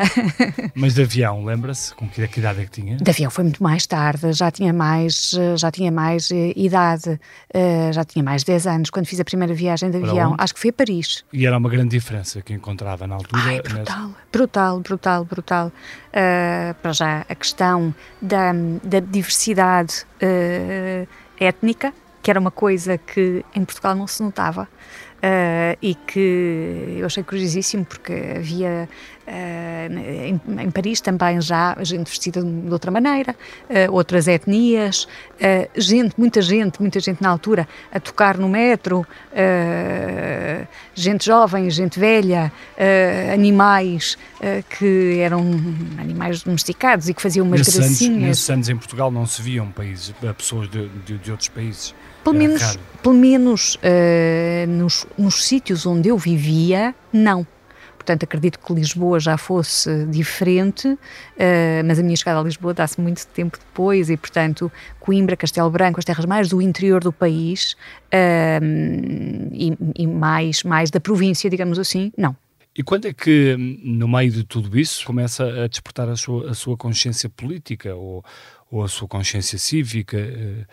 Mas 0.76 0.94
de 0.96 1.02
avião, 1.04 1.44
lembra-se? 1.44 1.94
Com 1.94 2.08
que, 2.08 2.26
que 2.28 2.40
idade 2.40 2.62
é 2.62 2.66
que 2.66 2.72
tinha? 2.72 2.98
De 2.98 3.10
avião 3.10 3.30
foi 3.30 3.44
muito 3.44 3.62
mais 3.62 3.86
tarde, 3.86 4.32
já 4.34 4.50
tinha 4.52 4.72
mais, 4.74 5.34
eh, 5.38 5.58
já 5.58 5.72
tinha 5.72 5.92
mais 5.92 6.32
eh, 6.32 6.54
idade, 6.56 7.20
eh, 7.54 7.92
já 7.94 8.04
tinha 8.04 8.24
mais 8.24 8.42
de 8.44 8.48
10 8.48 8.68
anos 8.68 8.90
quando 8.90 9.06
fiz 9.06 9.20
a 9.20 9.26
primeira 9.26 9.54
viagem 9.54 9.90
de 9.92 9.98
avião. 9.98 10.36
Acho 10.38 10.54
que 10.54 10.60
foi 10.60 10.70
a 10.70 10.74
Paris. 10.74 11.24
E 11.34 11.46
era 11.46 11.58
uma 11.58 11.70
grande 11.70 11.90
diferença 11.90 12.42
que 12.42 12.54
encontrava 12.54 13.06
na 13.08 13.16
altura. 13.16 13.42
Ai, 13.44 13.56
nessa- 13.58 13.74
brutal, 13.74 14.12
brutal, 14.32 14.80
brutal, 14.80 15.26
brutal. 15.26 15.72
Ah, 16.14 16.76
para 16.82 16.94
já, 16.94 17.26
a 17.28 17.36
questão 17.36 17.94
da, 18.22 18.52
da 18.84 19.00
diversidade 19.00 20.06
ah, 20.22 21.08
étnica, 21.40 21.94
que 22.22 22.30
era 22.30 22.40
uma 22.40 22.52
coisa 22.52 22.98
que 22.98 23.44
em 23.56 23.64
Portugal 23.64 23.96
não 23.96 24.08
se 24.08 24.22
notava. 24.22 24.68
Ah, 25.22 25.76
e 25.82 25.96
que 25.96 26.98
eu 26.98 27.06
achei 27.06 27.24
curiosíssimo 27.24 27.84
porque 27.84 28.14
havia 28.38 28.88
ah, 29.28 29.88
em, 29.90 30.40
em 30.62 30.72
Paris 30.72 31.02
também 31.02 31.42
já 31.42 31.76
gente 31.82 32.08
vestida 32.08 32.42
de 32.42 32.72
outra 32.72 32.90
maneira, 32.90 33.36
ah, 33.70 33.92
outras 33.92 34.28
etnias, 34.28 35.08
gente, 35.76 36.14
muita 36.18 36.42
gente, 36.42 36.80
muita 36.80 37.00
gente 37.00 37.22
na 37.22 37.30
altura 37.30 37.68
a 37.92 38.00
tocar 38.00 38.38
no 38.38 38.48
metro, 38.48 39.06
gente 40.96 41.26
jovem, 41.26 41.70
gente 41.70 42.00
velha, 42.00 42.52
animais 43.34 44.18
que 44.78 45.20
eram 45.20 45.42
animais 45.98 46.44
domesticados 46.44 47.10
e 47.10 47.14
que 47.14 47.22
faziam 47.22 47.46
umas 47.46 47.60
Nesses 47.60 47.76
anos, 47.76 47.88
gracinhas. 47.90 48.22
nesses 48.22 48.50
anos 48.50 48.70
em 48.70 48.78
Portugal 48.78 49.12
não 49.12 49.26
se 49.26 49.42
viam 49.42 49.70
países, 49.70 50.14
pessoas 50.38 50.70
de, 50.70 50.88
de, 51.06 51.18
de 51.18 51.32
outros 51.32 51.50
países. 51.50 51.94
Pelo 52.24 52.36
Era 52.36 52.48
menos, 52.48 52.62
raro. 52.62 52.80
pelo 53.02 53.16
menos 53.16 53.78
eh, 53.82 54.66
nos, 54.68 55.06
nos 55.18 55.44
sítios 55.46 55.86
onde 55.86 56.10
eu 56.10 56.18
vivia, 56.18 56.94
não. 57.12 57.46
Portanto, 57.96 58.24
acredito 58.24 58.58
que 58.60 58.74
Lisboa 58.74 59.20
já 59.20 59.38
fosse 59.38 60.06
diferente, 60.06 60.98
eh, 61.38 61.84
mas 61.86 62.00
a 62.00 62.04
minha 62.04 62.16
chegada 62.16 62.40
a 62.40 62.44
Lisboa 62.44 62.74
dá-se 62.74 63.00
muito 63.00 63.28
tempo 63.28 63.58
depois 63.58 64.10
e, 64.10 64.18
portanto, 64.18 64.72
Coimbra, 65.00 65.36
Castelo 65.38 65.70
Branco, 65.70 66.00
as 66.00 66.06
terras 66.06 66.26
mais 66.26 66.50
do 66.50 66.62
interior 66.62 67.04
do 67.04 67.12
país 67.14 67.76
eh, 68.12 68.60
e, 69.52 69.74
e 69.96 70.08
mais, 70.08 70.64
mais 70.64 70.90
da 70.90 71.00
província, 71.00 71.50
digamos 71.50 71.78
assim, 71.78 72.12
não. 72.18 72.36
E 72.76 72.82
quando 72.82 73.06
é 73.08 73.14
que, 73.14 73.56
no 73.84 74.08
meio 74.08 74.32
de 74.32 74.44
tudo 74.44 74.80
isso, 74.80 75.06
começa 75.06 75.44
a 75.64 75.68
despertar 75.68 76.08
a 76.08 76.16
sua, 76.16 76.50
a 76.52 76.54
sua 76.54 76.78
consciência 76.78 77.30
política 77.30 77.94
ou, 77.94 78.24
ou 78.72 78.84
a 78.84 78.88
sua 78.88 79.08
consciência 79.08 79.60
cívica? 79.60 80.18
Eh, 80.18 80.66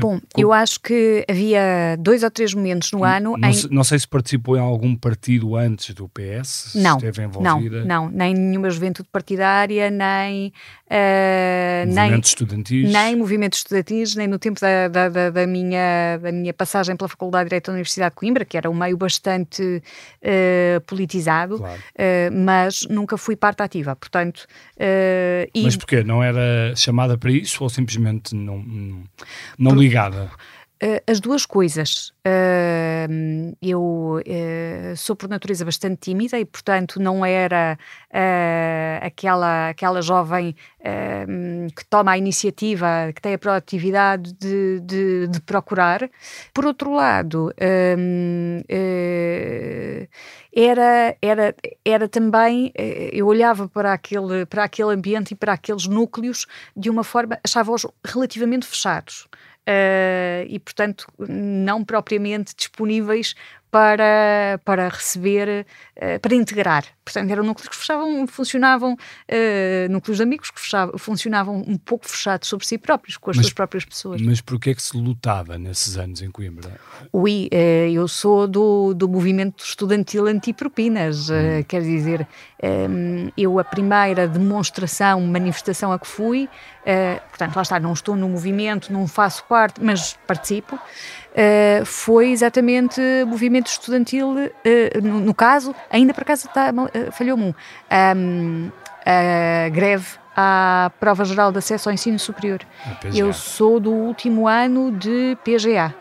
Bom, 0.00 0.20
eu 0.36 0.52
acho 0.52 0.80
que 0.80 1.24
havia 1.28 1.96
dois 1.98 2.22
ou 2.22 2.30
três 2.30 2.54
momentos 2.54 2.90
no 2.92 3.04
ano 3.04 3.36
não, 3.36 3.48
em... 3.48 3.52
se, 3.52 3.70
não 3.70 3.84
sei 3.84 3.98
se 3.98 4.08
participou 4.08 4.56
em 4.56 4.60
algum 4.60 4.96
partido 4.96 5.56
antes 5.56 5.94
do 5.94 6.08
PS, 6.08 6.74
não, 6.74 6.96
esteve 6.96 7.22
envolvida. 7.22 7.84
Não, 7.84 8.06
não, 8.06 8.10
nem 8.10 8.34
nenhuma 8.34 8.70
juventude 8.70 9.08
partidária, 9.10 9.90
nem... 9.90 10.52
Uh, 10.92 11.86
movimentos 11.86 12.10
nem, 12.10 12.20
estudantis. 12.20 12.92
Nem 12.92 13.16
movimentos 13.16 13.58
estudantis, 13.60 14.14
nem 14.14 14.26
no 14.26 14.38
tempo 14.38 14.60
da, 14.60 14.88
da, 14.88 15.08
da, 15.08 15.30
da, 15.30 15.46
minha, 15.46 16.18
da 16.18 16.30
minha 16.30 16.52
passagem 16.52 16.94
pela 16.96 17.08
Faculdade 17.08 17.44
de 17.44 17.48
Direito 17.48 17.66
da 17.68 17.72
Universidade 17.72 18.10
de 18.10 18.16
Coimbra, 18.16 18.44
que 18.44 18.58
era 18.58 18.68
um 18.68 18.74
meio 18.74 18.98
bastante 18.98 19.62
uh, 19.62 20.80
politizado, 20.82 21.56
claro. 21.56 21.80
uh, 21.80 22.44
mas 22.44 22.86
nunca 22.90 23.16
fui 23.16 23.36
parte 23.36 23.62
ativa, 23.62 23.96
portanto... 23.96 24.46
Mas 25.62 25.76
porquê? 25.76 26.02
Não 26.02 26.22
era 26.22 26.74
chamada 26.76 27.16
para 27.16 27.30
isso 27.30 27.62
ou 27.62 27.70
simplesmente 27.70 28.34
não, 28.34 28.58
não, 28.58 29.04
não 29.58 29.74
ligada? 29.74 30.30
Uh, 30.82 30.98
as 31.06 31.20
duas 31.20 31.46
coisas. 31.46 32.12
Eu 33.60 33.80
uh, 34.18 34.96
sou 34.96 35.14
por 35.14 35.28
natureza 35.28 35.64
bastante 35.64 36.00
tímida 36.00 36.40
e, 36.40 36.44
portanto, 36.44 37.00
não 37.00 37.24
era 37.24 37.78
aquela, 39.00 39.68
aquela 39.68 40.02
jovem 40.02 40.56
que 41.76 41.84
toma 41.86 42.12
a 42.12 42.18
iniciativa, 42.18 43.12
que 43.14 43.22
tem 43.22 43.34
a 43.34 43.38
proatividade 43.38 44.32
de, 44.32 44.80
de, 44.80 45.28
de 45.28 45.40
procurar. 45.40 46.10
Por 46.52 46.66
outro 46.66 46.92
lado, 46.92 47.52
era, 50.54 51.16
era, 51.22 51.54
era 51.84 52.08
também, 52.08 52.72
eu 53.12 53.26
olhava 53.26 53.68
para 53.68 53.92
aquele, 53.92 54.46
para 54.46 54.64
aquele 54.64 54.92
ambiente 54.92 55.32
e 55.32 55.36
para 55.36 55.52
aqueles 55.52 55.86
núcleos 55.86 56.46
de 56.76 56.90
uma 56.90 57.04
forma, 57.04 57.38
achava-os 57.44 57.86
relativamente 58.04 58.66
fechados 58.66 59.28
uh, 59.68 60.46
e, 60.48 60.58
portanto, 60.58 61.06
não 61.18 61.84
propriamente 61.84 62.54
disponíveis 62.56 63.34
para, 63.72 64.60
para 64.66 64.86
receber, 64.90 65.66
uh, 65.96 66.20
para 66.20 66.34
integrar. 66.34 66.84
Portanto, 67.02 67.30
eram 67.30 67.42
núcleos 67.42 67.70
que 67.70 67.74
fechavam, 67.74 68.26
funcionavam, 68.26 68.92
uh, 68.92 69.90
núcleos 69.90 70.18
de 70.18 70.22
amigos 70.22 70.50
que 70.50 70.60
fechavam, 70.60 70.98
funcionavam 70.98 71.64
um 71.66 71.78
pouco 71.78 72.06
fechados 72.06 72.48
sobre 72.48 72.66
si 72.66 72.76
próprios, 72.76 73.16
com 73.16 73.30
as 73.30 73.38
mas, 73.38 73.46
suas 73.46 73.54
próprias 73.54 73.86
pessoas. 73.86 74.20
Mas 74.20 74.42
porquê 74.42 74.70
é 74.70 74.74
que 74.74 74.82
se 74.82 74.94
lutava 74.94 75.56
nesses 75.56 75.96
anos 75.96 76.20
em 76.20 76.30
Coimbra? 76.30 76.78
Ui, 77.10 77.48
uh, 77.50 77.56
eu 77.90 78.06
sou 78.06 78.46
do, 78.46 78.92
do 78.92 79.08
movimento 79.08 79.64
estudantil 79.64 80.26
anti-propinas, 80.26 81.30
hum. 81.30 81.62
quer 81.66 81.80
dizer, 81.80 82.28
um, 82.62 83.30
eu 83.38 83.58
a 83.58 83.64
primeira 83.64 84.28
demonstração, 84.28 85.18
manifestação 85.22 85.90
a 85.92 85.98
que 85.98 86.06
fui, 86.06 86.46
portanto, 87.30 87.56
lá 87.56 87.62
está, 87.62 87.80
não 87.80 87.94
estou 87.94 88.14
no 88.14 88.28
movimento, 88.28 88.92
não 88.92 89.08
faço 89.08 89.44
parte, 89.44 89.82
mas 89.82 90.18
participo, 90.26 90.78
uh, 91.32 91.84
foi 91.84 92.30
exatamente 92.30 93.00
movimento 93.26 93.66
estudantil, 93.66 94.30
uh, 94.30 95.02
no, 95.02 95.20
no, 95.20 95.34
caso, 95.34 95.74
ainda 95.90 96.14
por 96.14 96.22
acaso 96.22 96.46
está, 96.46 96.70
uh, 96.70 97.12
falhou-me 97.12 97.44
um, 97.44 97.54
um, 98.16 98.70
a 99.04 99.68
greve 99.68 100.06
à 100.36 100.90
prova 100.98 101.24
geral 101.24 101.52
de 101.52 101.58
acesso 101.58 101.88
ao 101.88 101.92
ensino 101.92 102.18
superior. 102.18 102.60
Eu 103.14 103.32
sou 103.32 103.78
do 103.80 103.92
último 103.92 104.48
ano 104.48 104.90
de 104.92 105.36
PGA. 105.44 105.94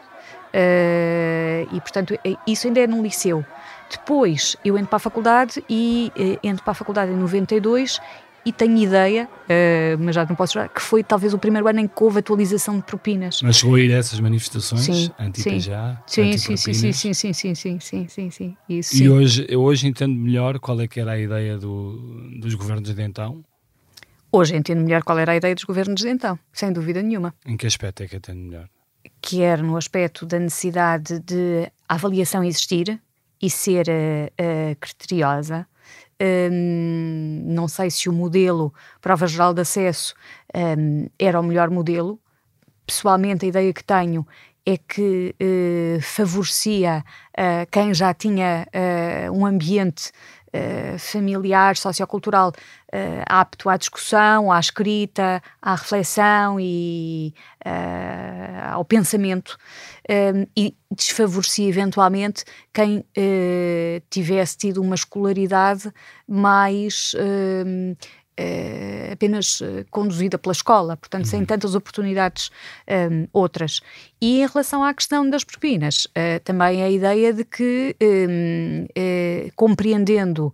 e, 1.71 1.81
portanto, 1.81 2.17
isso 2.47 2.67
ainda 2.67 2.79
é 2.79 2.87
no 2.87 3.01
liceu. 3.01 3.43
Depois 3.89 4.55
eu 4.63 4.77
entro 4.77 4.87
para 4.87 4.97
a 4.97 4.99
faculdade 4.99 5.61
e 5.69 6.11
entro 6.41 6.63
para 6.63 6.71
a 6.71 6.75
faculdade 6.75 7.11
em 7.11 7.15
92 7.15 7.99
e 8.45 8.51
tenho 8.51 8.77
ideia, 8.77 9.27
uh, 9.27 9.97
mas 9.99 10.15
já 10.15 10.25
não 10.25 10.35
posso 10.35 10.53
jurar, 10.53 10.69
que 10.69 10.81
foi 10.81 11.03
talvez 11.03 11.33
o 11.33 11.37
primeiro 11.37 11.67
ano 11.67 11.79
em 11.79 11.87
que 11.87 12.03
houve 12.03 12.19
atualização 12.19 12.77
de 12.77 12.83
propinas. 12.83 13.41
Mas 13.41 13.57
chegou 13.57 13.75
a 13.75 13.79
ir 13.79 13.93
a 13.93 13.97
essas 13.97 14.19
manifestações 14.19 15.11
anti-PJ? 15.19 16.03
Sim, 16.07 16.37
sim, 16.37 16.57
sim, 16.57 16.73
sim, 16.73 16.93
sim, 16.93 17.13
sim, 17.13 17.33
sim, 17.33 17.55
sim, 17.55 17.79
sim, 17.79 18.07
sim, 18.07 18.31
sim, 18.31 18.57
Isso, 18.67 18.95
E 18.95 18.97
sim. 18.97 19.09
hoje, 19.09 19.55
hoje 19.55 19.87
entendo 19.87 20.15
melhor 20.15 20.59
qual 20.59 20.79
é 20.81 20.87
que 20.87 20.99
era 20.99 21.11
a 21.11 21.19
ideia 21.19 21.57
do, 21.57 22.31
dos 22.39 22.55
governos 22.55 22.93
de 22.93 23.01
então? 23.01 23.43
Hoje 24.31 24.55
entendo 24.55 24.81
melhor 24.81 25.03
qual 25.03 25.19
era 25.19 25.33
a 25.33 25.35
ideia 25.35 25.53
dos 25.53 25.65
governos 25.65 26.01
de 26.01 26.07
então, 26.07 26.39
sem 26.53 26.71
dúvida 26.71 27.01
nenhuma. 27.01 27.35
Em 27.45 27.57
que 27.57 27.67
aspecto 27.67 28.01
é 28.03 28.07
que 28.07 28.15
entendo 28.15 28.39
melhor? 28.39 28.69
Que 29.21 29.41
era 29.41 29.61
no 29.61 29.75
aspecto 29.75 30.25
da 30.25 30.39
necessidade 30.39 31.19
de 31.19 31.69
a 31.87 31.95
avaliação 31.95 32.41
existir 32.43 32.99
e 33.41 33.49
ser 33.49 33.87
uh, 33.89 34.71
uh, 34.71 34.75
criteriosa, 34.79 35.67
não 37.43 37.67
sei 37.67 37.89
se 37.89 38.09
o 38.09 38.13
modelo 38.13 38.73
prova 38.99 39.27
geral 39.27 39.53
de 39.53 39.61
acesso 39.61 40.13
era 41.17 41.39
o 41.39 41.43
melhor 41.43 41.69
modelo. 41.69 42.19
Pessoalmente, 42.85 43.45
a 43.45 43.49
ideia 43.49 43.73
que 43.73 43.83
tenho 43.83 44.25
é 44.65 44.77
que 44.77 45.35
uh, 45.41 46.01
favorecia 46.01 47.03
uh, 47.31 47.69
quem 47.71 47.93
já 47.93 48.13
tinha 48.13 48.67
uh, 48.67 49.31
um 49.31 49.45
ambiente 49.45 50.11
familiar, 50.97 51.77
sociocultural 51.77 52.51
apto 53.27 53.69
à 53.69 53.77
discussão, 53.77 54.51
à 54.51 54.59
escrita, 54.59 55.41
à 55.61 55.75
reflexão 55.75 56.59
e 56.59 57.33
ao 58.71 58.83
pensamento 58.83 59.57
e 60.57 60.75
desfavorecia 60.91 61.69
eventualmente 61.69 62.43
quem 62.73 63.05
tivesse 64.09 64.57
tido 64.57 64.81
uma 64.81 64.95
escolaridade 64.95 65.91
mais 66.27 67.15
uh, 68.41 69.13
apenas 69.13 69.61
uh, 69.61 69.85
conduzida 69.89 70.37
pela 70.37 70.53
escola, 70.53 70.97
portanto, 70.97 71.25
uhum. 71.25 71.29
sem 71.29 71.45
tantas 71.45 71.75
oportunidades 71.75 72.49
um, 72.89 73.27
outras. 73.31 73.81
E 74.21 74.41
em 74.41 74.47
relação 74.47 74.83
à 74.83 74.93
questão 74.93 75.29
das 75.29 75.43
propinas, 75.43 76.05
uh, 76.05 76.39
também 76.43 76.83
a 76.83 76.89
ideia 76.89 77.33
de 77.33 77.43
que, 77.43 77.95
um, 78.01 78.87
compreendendo 79.55 80.53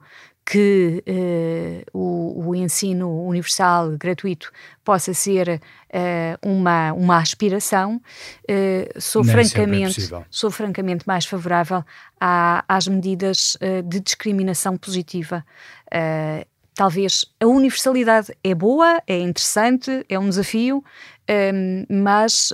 que 0.50 1.04
uh, 1.06 1.98
o, 1.98 2.48
o, 2.48 2.56
ensino 2.56 3.26
universal 3.26 3.98
gratuito 3.98 4.50
possa 4.82 5.14
ser 5.14 5.50
uh, 5.60 6.48
uma, 6.48 6.94
uma 6.94 7.18
aspiração, 7.18 8.02
uh, 8.50 9.02
sou, 9.02 9.24
é 9.24 9.26
francamente, 9.26 10.16
é 10.16 10.24
sou 10.30 10.50
francamente 10.50 11.06
mais 11.06 11.26
favorável 11.26 11.84
à, 12.18 12.64
às 12.66 12.88
medidas 12.88 13.58
de 13.86 14.00
discriminação 14.00 14.78
positiva 14.78 15.46
talvez 16.78 17.26
a 17.42 17.48
universalidade 17.48 18.32
é 18.44 18.54
boa, 18.54 19.02
é 19.08 19.20
interessante, 19.20 20.06
é 20.08 20.18
um 20.18 20.30
desafio, 20.30 20.84
um, 21.28 22.04
mas 22.04 22.54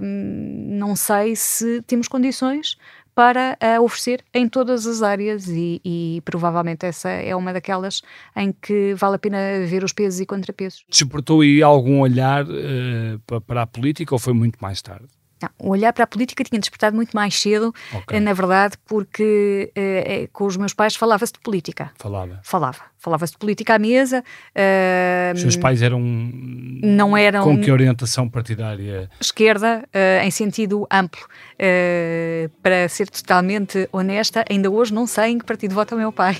um, 0.00 0.76
não 0.78 0.94
sei 0.94 1.34
se 1.34 1.82
temos 1.82 2.06
condições 2.06 2.78
para 3.16 3.58
a 3.60 3.80
oferecer 3.80 4.24
em 4.32 4.48
todas 4.48 4.86
as 4.86 5.02
áreas 5.02 5.48
e, 5.48 5.80
e, 5.84 6.22
provavelmente 6.24 6.86
essa 6.86 7.08
é 7.08 7.34
uma 7.34 7.52
daquelas 7.52 8.00
em 8.36 8.52
que 8.52 8.94
vale 8.94 9.16
a 9.16 9.18
pena 9.18 9.38
ver 9.66 9.84
os 9.84 9.92
pesos 9.92 10.20
e 10.20 10.26
contrapesos. 10.26 10.84
Despertou 10.88 11.40
aí 11.40 11.62
algum 11.62 12.00
olhar 12.00 12.44
uh, 12.44 13.40
para 13.42 13.62
a 13.62 13.66
política 13.66 14.14
ou 14.14 14.18
foi 14.18 14.32
muito 14.32 14.56
mais 14.60 14.80
tarde? 14.82 15.08
Não, 15.44 15.70
olhar 15.70 15.92
para 15.92 16.04
a 16.04 16.06
política 16.06 16.42
tinha 16.44 16.60
despertado 16.60 16.96
muito 16.96 17.12
mais 17.12 17.38
cedo, 17.38 17.74
okay. 17.92 18.20
na 18.20 18.32
verdade, 18.32 18.76
porque 18.86 19.70
eh, 19.74 20.28
com 20.32 20.44
os 20.44 20.56
meus 20.56 20.72
pais 20.72 20.96
falava-se 20.96 21.32
de 21.32 21.40
política. 21.40 21.90
Falava. 21.96 22.40
Falava. 22.42 22.94
Falava-se 23.04 23.32
de 23.32 23.38
política 23.38 23.74
à 23.74 23.78
mesa. 23.78 24.24
Uh, 24.56 25.34
Os 25.34 25.42
seus 25.42 25.56
pais 25.58 25.82
eram. 25.82 26.00
Não 26.00 27.14
eram. 27.14 27.44
Com 27.44 27.60
que 27.60 27.70
orientação 27.70 28.26
partidária? 28.30 29.10
Esquerda, 29.20 29.84
uh, 29.94 30.24
em 30.24 30.30
sentido 30.30 30.86
amplo. 30.90 31.20
Uh, 31.54 32.50
para 32.60 32.88
ser 32.88 33.08
totalmente 33.08 33.88
honesta, 33.92 34.44
ainda 34.50 34.68
hoje 34.68 34.92
não 34.92 35.06
sei 35.06 35.26
em 35.26 35.38
que 35.38 35.44
partido 35.44 35.74
vota 35.74 35.94
o 35.94 35.98
meu 35.98 36.10
pai. 36.10 36.36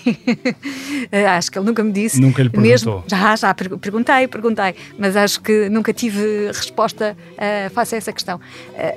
acho 1.37 1.52
que 1.52 1.59
ele 1.59 1.66
nunca 1.66 1.85
me 1.85 1.92
disse. 1.92 2.21
Nunca 2.21 2.42
lhe 2.42 2.50
perguntou? 2.50 2.71
Mesmo, 2.71 3.04
já, 3.06 3.37
já, 3.37 3.54
perguntei, 3.54 4.26
perguntei, 4.26 4.75
mas 4.99 5.16
acho 5.16 5.40
que 5.40 5.68
nunca 5.68 5.92
tive 5.92 6.49
resposta 6.49 7.16
face 7.73 7.94
a 7.94 7.99
essa 7.99 8.12
questão. 8.12 8.40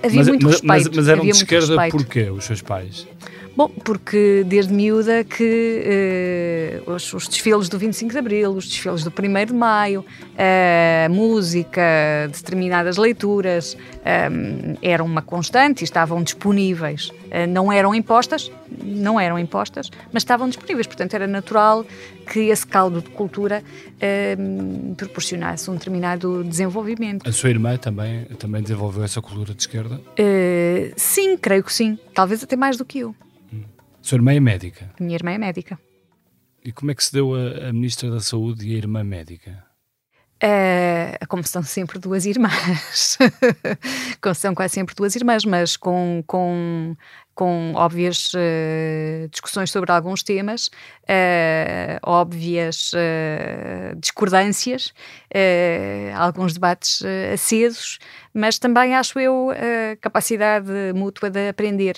havia 0.03 0.17
mas, 0.17 0.27
muito 0.27 0.43
mas, 0.43 0.53
respeito. 0.53 0.87
Mas, 0.87 0.97
mas 0.97 1.07
eram 1.07 1.23
de 1.23 1.29
esquerda 1.29 1.89
porquê, 1.89 2.29
os 2.31 2.45
seus 2.45 2.61
pais? 2.61 3.07
Bom, 3.57 3.69
porque 3.69 4.43
desde 4.45 4.71
miúda 4.71 5.23
que 5.23 6.83
uh, 6.85 6.91
os, 6.91 7.11
os, 7.11 7.27
desfiles 7.27 7.67
do 7.67 7.79
25 7.79 8.11
de 8.11 8.19
Abril, 8.19 8.51
os 8.51 8.67
desfiles 8.67 9.03
do 9.03 9.09
1 9.09 9.45
de 9.47 9.53
Maio, 9.53 10.05
a 10.37 11.09
uh, 11.09 11.11
música, 11.11 11.81
determinadas 12.31 12.97
leituras 12.97 13.75
um, 13.75 14.75
eram 14.79 15.05
uma 15.07 15.23
constante 15.23 15.81
e 15.81 15.85
estavam 15.85 16.21
disponíveis. 16.21 17.09
Uh, 17.09 17.47
não 17.49 17.71
eram 17.71 17.95
impostas, 17.95 18.51
não 18.83 19.19
eram 19.19 19.39
impostas, 19.39 19.89
mas 20.13 20.21
estavam 20.21 20.47
disponíveis. 20.47 20.85
Portanto, 20.85 21.15
era 21.15 21.25
natural 21.25 21.83
que 22.31 22.49
esse 22.49 22.67
caldo 22.67 23.01
de 23.01 23.09
cultura 23.09 23.63
proporcionasse 24.97 25.71
um 25.71 25.73
determinado 25.73 26.43
desenvolvimento. 26.43 27.27
A 27.27 27.31
sua 27.31 27.49
irmã 27.49 27.75
também, 27.75 28.25
também 28.37 28.61
desenvolveu 28.61 29.03
essa 29.03 29.19
cultura 29.19 29.55
de 29.55 29.61
esquerda? 29.61 29.99
sim, 30.95 31.35
creio 31.37 31.63
que 31.63 31.73
sim. 31.73 31.97
Talvez 32.13 32.43
até 32.43 32.55
mais 32.55 32.77
do 32.77 32.85
que 32.85 32.99
eu. 32.99 33.15
Sua 34.07 34.15
irmã 34.15 34.33
é 34.33 34.39
médica? 34.39 34.89
A 34.97 35.03
minha 35.03 35.17
irmã 35.17 35.31
é 35.31 35.37
médica. 35.37 35.77
E 36.63 36.71
como 36.71 36.89
é 36.91 36.95
que 36.95 37.03
se 37.03 37.11
deu 37.11 37.35
a, 37.35 37.67
a 37.67 37.73
Ministra 37.73 38.09
da 38.09 38.21
Saúde 38.21 38.65
e 38.65 38.73
a 38.73 38.77
irmã 38.77 39.03
médica? 39.03 39.61
Uh, 40.41 41.27
como 41.27 41.45
são 41.45 41.61
sempre 41.61 41.99
duas 41.99 42.25
irmãs, 42.25 43.17
como 44.23 44.33
são 44.33 44.55
quase 44.55 44.75
sempre 44.75 44.95
duas 44.95 45.13
irmãs, 45.13 45.43
mas 45.43 45.75
com, 45.75 46.23
com, 46.25 46.95
com 47.37 47.73
óbvias 47.75 48.33
uh, 48.33 49.29
discussões 49.29 49.69
sobre 49.69 49.91
alguns 49.91 50.23
temas, 50.23 50.71
uh, 51.03 51.99
óbvias 52.01 52.91
discordâncias, 53.99 54.91
alguns 56.15 56.53
debates 56.53 57.03
acesos, 57.31 57.99
mas 58.33 58.57
também 58.57 58.95
acho 58.95 59.19
eu 59.19 59.49
capacidade 60.01 60.67
mútua 60.95 61.29
de 61.29 61.49
aprender. 61.49 61.97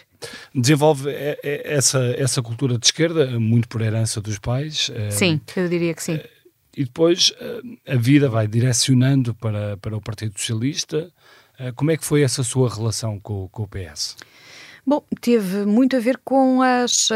Desenvolve 0.53 1.10
essa, 1.41 2.00
essa 2.17 2.41
cultura 2.41 2.77
de 2.77 2.86
esquerda, 2.86 3.39
muito 3.39 3.69
por 3.69 3.81
herança 3.81 4.19
dos 4.19 4.39
pais? 4.39 4.91
Sim, 5.10 5.39
eu 5.55 5.69
diria 5.69 5.93
que 5.93 6.03
sim 6.03 6.19
e 6.77 6.86
depois 6.86 7.34
a 7.88 7.96
vida 7.96 8.29
vai 8.29 8.48
direcionando 8.48 9.34
para, 9.34 9.75
para 9.77 9.98
o 9.98 10.01
Partido 10.01 10.38
Socialista. 10.38 11.12
Como 11.75 11.91
é 11.91 11.98
que 11.98 12.05
foi 12.05 12.22
essa 12.22 12.41
sua 12.41 12.74
relação 12.74 13.19
com, 13.19 13.50
com 13.50 13.63
o 13.63 13.67
PS? 13.67 14.15
Bom, 14.89 15.03
teve 15.22 15.67
muito 15.67 15.96
a 15.96 16.00
ver 16.00 16.19
com 16.25 16.63
as 16.63 17.12
uh, 17.12 17.13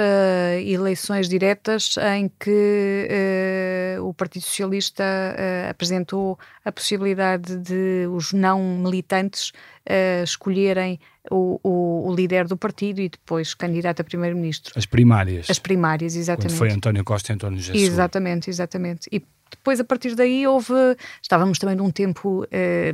eleições 0.64 1.28
diretas 1.28 1.96
em 2.16 2.30
que 2.40 3.98
uh, 3.98 4.08
o 4.08 4.14
Partido 4.14 4.44
Socialista 4.44 5.04
uh, 5.04 5.72
apresentou 5.72 6.38
a 6.64 6.72
possibilidade 6.72 7.58
de 7.58 8.06
os 8.12 8.32
não 8.32 8.78
militantes 8.78 9.52
escolherem 10.24 11.00
o, 11.32 11.60
o, 11.64 12.10
o, 12.10 12.16
líder 12.16 12.48
do 12.48 12.56
partido 12.56 13.02
e 13.02 13.10
depois 13.10 13.54
candidato 13.54 14.02
a 14.02 14.04
primeiro-ministro. 14.04 14.72
As 14.78 14.86
primárias. 14.86 15.50
As 15.50 15.60
primárias, 15.60 16.16
exatamente. 16.16 16.54
Quando 16.54 16.58
foi 16.58 16.72
António 16.72 17.04
Costa 17.04 17.34
e 17.34 17.36
António 17.36 17.60
Jesus. 17.60 17.84
Exatamente, 17.84 18.50
exatamente. 18.50 19.10
E 19.12 19.22
depois, 19.58 19.80
a 19.80 19.84
partir 19.84 20.16
daí, 20.16 20.46
houve. 20.48 20.74
Estávamos 21.22 21.60
também 21.60 21.76
num 21.76 21.92
tempo 21.92 22.46
eh, 22.52 22.94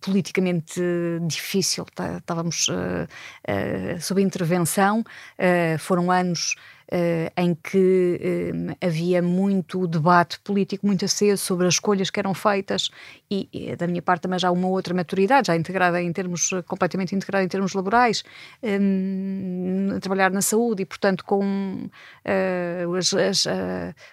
politicamente 0.00 0.80
difícil, 1.26 1.84
tá, 1.94 2.18
estávamos 2.18 2.68
uh, 2.68 3.06
uh, 3.48 4.00
sob 4.00 4.20
intervenção, 4.22 5.00
uh, 5.00 5.78
foram 5.78 6.10
anos 6.10 6.54
uh, 6.92 7.32
em 7.36 7.54
que 7.54 8.52
uh, 8.52 8.76
havia 8.86 9.22
muito 9.22 9.86
debate 9.86 10.38
político 10.40 10.86
muito 10.86 11.04
aceso 11.04 11.42
sobre 11.42 11.66
as 11.66 11.74
escolhas 11.74 12.10
que 12.10 12.20
eram 12.20 12.34
feitas 12.34 12.90
e, 13.30 13.48
e, 13.52 13.74
da 13.74 13.86
minha 13.86 14.02
parte 14.02 14.22
também 14.22 14.38
já 14.38 14.50
uma 14.50 14.68
outra 14.68 14.92
maturidade, 14.92 15.46
já 15.46 15.56
integrada 15.56 16.02
em 16.02 16.12
termos, 16.12 16.50
completamente 16.66 17.14
integrada 17.14 17.44
em 17.44 17.48
termos 17.48 17.72
laborais, 17.72 18.22
um, 18.62 19.98
trabalhar 20.00 20.30
na 20.30 20.42
saúde 20.42 20.82
e 20.82 20.84
portanto 20.84 21.24
com, 21.24 21.88
uh, 22.26 22.94
as, 22.94 23.14
as, 23.14 23.46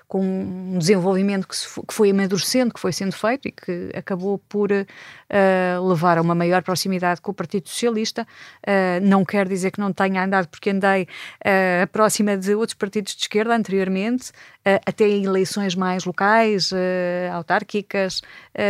com 0.07 0.21
um 0.21 0.77
desenvolvimento 0.77 1.47
que, 1.47 1.57
se, 1.57 1.67
que, 1.85 1.93
foi 1.93 2.11
amadurecendo, 2.11 2.73
que 2.73 2.79
foi 2.79 2.93
sendo 2.93 3.11
feito 3.11 3.47
e 3.49 3.51
que 3.51 3.91
acabou 3.93 4.37
por 4.37 4.69
levar 5.87 6.17
a 6.17 6.21
uma 6.21 6.33
maior 6.33 6.63
proximidade 6.63 7.21
com 7.21 7.31
o 7.31 7.33
Partido 7.33 7.67
Socialista, 7.67 8.25
não 9.01 9.25
quer 9.25 9.47
dizer 9.47 9.71
que 9.71 9.79
não 9.79 9.91
tenha 9.91 10.23
andado 10.23 10.47
porque 10.47 10.69
andei 10.69 11.07
próxima 11.91 12.37
de 12.37 12.55
outros 12.55 12.68
partidos 12.75 13.15
de 13.15 13.21
esquerda 13.21 13.55
anteriormente, 13.55 14.29
uh, 14.29 14.79
até 14.85 15.07
em 15.07 15.25
eleições 15.25 15.75
mais 15.75 16.05
locais, 16.05 16.71
uh, 16.71 17.33
autárquicas. 17.33 18.21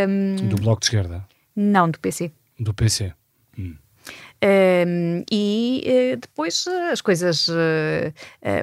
Um, 0.07 0.47
do 0.47 0.55
Bloco 0.57 0.79
de 0.81 0.85
Esquerda? 0.87 1.25
Não, 1.55 1.89
do 1.89 1.99
PC. 1.99 2.31
Do 2.59 2.73
PC. 2.73 3.13
Um, 4.41 5.23
e 5.29 5.83
uh, 5.85 6.17
depois 6.17 6.65
uh, 6.65 6.91
as 6.91 7.01
coisas. 7.01 7.47
Uh, 7.49 8.13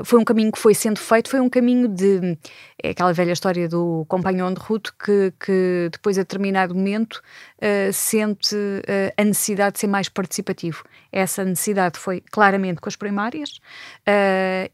foi 0.05 0.19
um 0.19 0.25
caminho 0.25 0.51
que 0.51 0.59
foi 0.59 0.75
sendo 0.75 0.99
feito, 0.99 1.29
foi 1.29 1.41
um 1.41 1.51
caminho 1.51 1.87
de. 1.87 2.39
É 2.83 2.91
aquela 2.91 3.13
velha 3.13 3.33
história 3.33 3.69
do 3.69 4.07
companhão 4.09 4.53
de 4.53 4.61
ruta 4.61 4.91
que, 4.99 5.33
que 5.39 5.89
depois, 5.93 6.19
a 6.19 6.23
determinado 6.23 6.75
momento, 6.75 7.23
sente 7.93 8.55
a 9.17 9.25
necessidade 9.25 9.75
de 9.75 9.81
ser 9.81 9.87
mais 9.87 10.11
participativo. 10.11 10.85
Essa 11.11 11.43
necessidade 11.43 11.99
foi 11.99 12.23
claramente 12.31 12.81
com 12.81 12.89
as 12.89 12.95
primárias, 12.95 13.61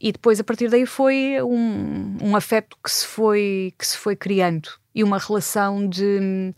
e 0.01 0.13
depois, 0.13 0.41
a 0.41 0.45
partir 0.45 0.69
daí, 0.69 0.85
foi 0.85 1.37
um, 1.43 2.17
um 2.21 2.37
afeto 2.37 2.77
que 2.83 2.91
se 2.91 3.07
foi, 3.07 3.73
que 3.79 3.87
se 3.87 3.97
foi 3.97 4.17
criando 4.17 4.69
e 4.93 5.05
uma 5.05 5.19
relação 5.19 5.89
de 5.89 6.53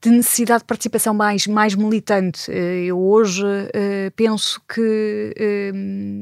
de 0.00 0.10
necessidade 0.10 0.60
de 0.60 0.66
participação 0.66 1.12
mais, 1.12 1.46
mais 1.46 1.74
militante. 1.74 2.50
Eh, 2.50 2.84
eu 2.86 2.98
hoje 2.98 3.44
uh, 3.44 4.10
penso 4.16 4.60
que 4.66 5.34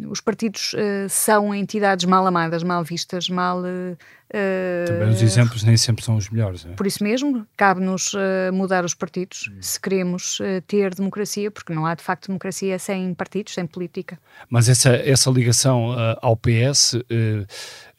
uh, 0.03 0.11
os 0.11 0.21
partidos 0.21 0.75
são 1.09 1.55
entidades 1.55 2.05
mal 2.05 2.27
amadas, 2.27 2.63
mal 2.63 2.83
vistas, 2.83 3.29
mal. 3.29 3.63
Também 4.87 5.09
os 5.09 5.23
exemplos 5.23 5.65
nem 5.65 5.77
sempre 5.77 6.05
são 6.05 6.17
os 6.17 6.29
melhores. 6.29 6.67
É? 6.67 6.71
Por 6.71 6.87
isso 6.87 7.03
mesmo, 7.03 7.47
cabe-nos 7.57 8.13
mudar 8.53 8.85
os 8.85 8.95
partidos 8.95 9.51
hum. 9.51 9.59
se 9.61 9.81
queremos 9.81 10.39
ter 10.67 10.95
democracia, 10.95 11.51
porque 11.51 11.73
não 11.73 11.87
há 11.87 11.95
de 11.95 12.03
facto 12.03 12.27
democracia 12.27 12.79
sem 12.79 13.15
partidos, 13.15 13.55
sem 13.55 13.67
política. 13.67 14.19
Mas 14.51 14.69
essa, 14.69 14.91
essa 14.91 15.31
ligação 15.31 15.95
ao 16.21 16.37
PS 16.37 16.97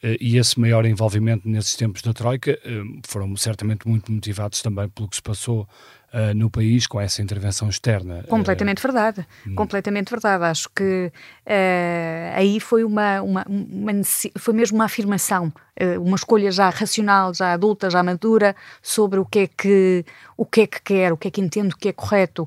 eh, 0.02 0.16
e 0.20 0.38
esse 0.38 0.58
maior 0.58 0.84
envolvimento 0.86 1.48
nesses 1.48 1.76
tempos 1.76 2.02
da 2.02 2.12
Troika 2.12 2.52
eh, 2.52 2.82
foram 3.06 3.36
certamente 3.36 3.86
muito 3.86 4.10
motivados 4.10 4.62
também 4.62 4.88
pelo 4.88 5.08
que 5.08 5.16
se 5.16 5.22
passou 5.22 5.68
Uh, 6.12 6.34
no 6.34 6.50
país 6.50 6.88
com 6.88 7.00
essa 7.00 7.22
intervenção 7.22 7.68
externa. 7.68 8.24
Completamente 8.24 8.78
uh, 8.78 8.82
verdade, 8.82 9.24
hum. 9.46 9.54
completamente 9.54 10.10
verdade. 10.10 10.42
Acho 10.42 10.68
que 10.74 11.12
uh, 11.46 12.34
aí 12.34 12.58
foi 12.58 12.82
uma, 12.82 13.22
uma, 13.22 13.46
uma, 13.46 13.92
foi 14.36 14.52
mesmo 14.52 14.76
uma 14.76 14.86
afirmação, 14.86 15.52
uma 16.00 16.16
escolha 16.16 16.50
já 16.50 16.68
racional, 16.68 17.32
já 17.32 17.52
adulta, 17.52 17.88
já 17.88 18.02
madura 18.02 18.56
sobre 18.82 19.20
o 19.20 19.24
que 19.24 19.38
é 19.38 19.46
que 19.46 20.04
o 20.36 20.44
que 20.44 20.62
é 20.62 20.66
que 20.66 20.82
quer, 20.82 21.12
o 21.12 21.16
que 21.16 21.28
é 21.28 21.30
que 21.30 21.40
entendo 21.40 21.76
que 21.76 21.88
é 21.88 21.92
correto, 21.92 22.46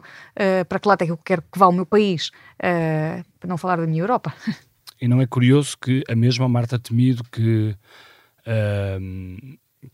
para 0.68 0.78
que 0.78 0.88
lado 0.90 1.02
é 1.04 1.06
que 1.06 1.12
eu 1.14 1.18
quero 1.18 1.42
que 1.42 1.58
vá 1.58 1.68
o 1.68 1.72
meu 1.72 1.86
país, 1.86 2.32
para 2.58 3.48
não 3.48 3.58
falar 3.58 3.78
da 3.78 3.88
minha 3.88 4.02
Europa. 4.02 4.34
E 5.02 5.08
não 5.08 5.20
é 5.22 5.26
curioso 5.26 5.78
que 5.78 6.02
a 6.08 6.16
mesma 6.16 6.48
Marta 6.48 6.80
Temido 6.80 7.26
que, 7.26 7.76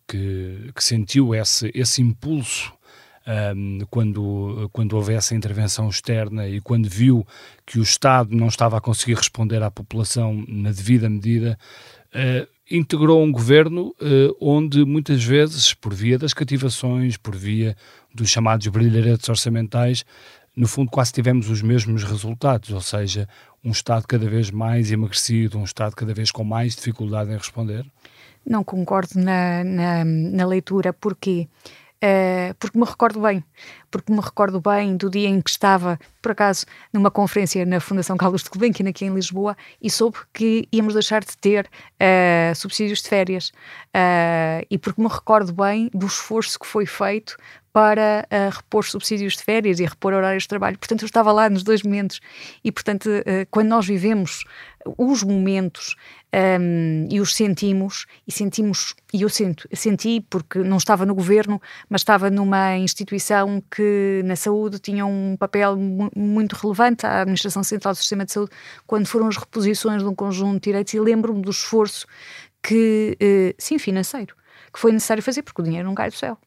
que, 0.08 0.72
que, 0.76 0.84
sentiu 0.84 1.34
esse, 1.34 1.72
esse 1.74 2.00
impulso 2.00 2.72
um, 3.30 3.80
quando, 3.90 4.70
quando 4.74 4.94
houve 4.94 5.14
essa 5.14 5.36
intervenção 5.36 5.88
externa 5.88 6.48
e 6.48 6.60
quando 6.60 6.90
viu 6.90 7.26
que 7.66 7.80
o 7.80 7.84
Estado 7.84 8.36
não 8.36 8.48
estava 8.48 8.78
a 8.78 8.82
conseguir 8.82 9.16
responder 9.16 9.62
à 9.62 9.70
população 9.70 10.44
na 10.48 10.72
devida 10.72 11.08
medida, 11.08 11.58
uh, 12.16 12.48
integrou 12.72 13.24
um 13.24 13.32
governo 13.32 13.96
uh, 14.02 14.36
onde 14.42 14.84
muitas 14.84 15.24
vezes, 15.24 15.74
por 15.74 15.94
via 15.94 16.18
das 16.18 16.34
cativações, 16.34 17.18
por 17.18 17.36
via 17.36 17.76
dos 18.14 18.30
chamados 18.30 18.66
brilharetes 18.68 19.30
orçamentais, 19.30 20.04
no 20.56 20.68
fundo 20.68 20.90
quase 20.90 21.14
tivemos 21.14 21.50
os 21.50 21.62
mesmos 21.62 22.04
resultados, 22.04 22.72
ou 22.72 22.82
seja, 22.82 23.30
um 23.64 23.72
Estado 23.72 24.08
cada 24.08 24.28
vez 24.28 24.50
mais 24.50 24.92
emagrecido, 24.92 25.60
um 25.60 25.64
Estado 25.64 25.96
cada 25.96 26.14
vez 26.14 26.32
com 26.32 26.44
mais 26.44 26.76
dificuldade 26.76 27.32
em 27.32 27.38
responder? 27.38 27.86
Não 28.46 28.64
concordo 28.64 29.20
na, 29.20 29.64
na, 29.64 30.04
na 30.04 30.46
leitura, 30.46 30.92
porquê? 30.92 31.48
Uh, 32.02 32.54
porque 32.58 32.80
me 32.80 32.86
recordo 32.86 33.20
bem, 33.20 33.44
porque 33.92 34.10
me 34.10 34.22
recordo 34.22 34.62
bem 34.62 34.96
do 34.96 35.10
dia 35.10 35.28
em 35.28 35.42
que 35.42 35.50
estava, 35.50 36.00
por 36.22 36.32
acaso, 36.32 36.66
numa 36.94 37.12
conferência 37.12 37.66
na 37.66 37.82
Fundação 37.82 38.16
Carlos 38.16 38.42
de 38.42 38.50
Gulbenkian, 38.50 38.88
aqui 38.88 39.04
em 39.04 39.14
Lisboa, 39.14 39.58
e 39.82 39.90
soube 39.90 40.18
que 40.34 40.66
íamos 40.72 40.94
deixar 40.94 41.26
de 41.26 41.38
ter 41.38 41.66
uh, 41.66 42.56
subsídios 42.56 43.02
de 43.02 43.10
férias. 43.10 43.50
Uh, 43.88 44.64
e 44.70 44.78
porque 44.78 45.02
me 45.02 45.10
recordo 45.10 45.52
bem 45.52 45.90
do 45.94 46.06
esforço 46.06 46.58
que 46.58 46.66
foi 46.66 46.86
feito 46.86 47.36
para 47.80 48.28
uh, 48.30 48.54
repor 48.54 48.84
subsídios 48.84 49.38
de 49.38 49.44
férias 49.44 49.80
e 49.80 49.86
repor 49.86 50.14
horários 50.14 50.44
de 50.44 50.50
trabalho. 50.50 50.78
Portanto, 50.78 51.04
eu 51.04 51.06
estava 51.06 51.32
lá 51.32 51.50
nos 51.50 51.64
dois 51.64 51.82
momentos 51.82 52.20
e, 52.62 52.74
portanto, 52.74 53.06
uh, 53.06 53.48
quando 53.50 53.70
nós 53.70 53.88
vivemos 53.88 54.44
os 54.98 55.24
momentos 55.24 55.96
um, 56.60 57.08
e 57.10 57.22
os 57.22 57.34
sentimos, 57.34 58.06
e 58.28 58.34
sentimos, 58.34 58.96
e 59.14 59.22
eu 59.22 59.30
sinto, 59.30 59.66
eu 59.72 59.78
senti 59.78 60.20
porque 60.30 60.60
não 60.60 60.76
estava 60.76 61.06
no 61.06 61.16
governo, 61.16 61.62
mas 61.88 62.02
estava 62.02 62.30
numa 62.30 62.76
instituição 62.76 63.64
que 63.72 64.24
na 64.26 64.36
saúde 64.36 64.78
tinha 64.80 65.06
um 65.06 65.38
papel 65.38 65.78
muito 66.14 66.58
relevante, 66.58 67.06
a 67.06 67.22
Administração 67.22 67.64
Central 67.64 67.94
do 67.94 67.98
Sistema 67.98 68.26
de 68.26 68.34
Saúde, 68.34 68.52
quando 68.86 69.08
foram 69.08 69.28
as 69.28 69.38
reposições 69.38 70.04
de 70.04 70.10
um 70.10 70.16
conjunto 70.16 70.56
de 70.56 70.66
direitos, 70.66 70.94
e 70.94 71.00
lembro-me 71.00 71.42
do 71.42 71.50
esforço 71.50 72.06
que, 72.62 73.18
uh, 73.22 73.56
sim, 73.58 73.80
financeiro, 73.80 74.36
que 74.74 74.80
foi 74.80 74.92
necessário 74.92 75.24
fazer, 75.24 75.44
porque 75.44 75.62
o 75.62 75.64
dinheiro 75.64 75.88
não 75.88 75.96
cai 75.96 76.10
do 76.10 76.16
céu. 76.18 76.38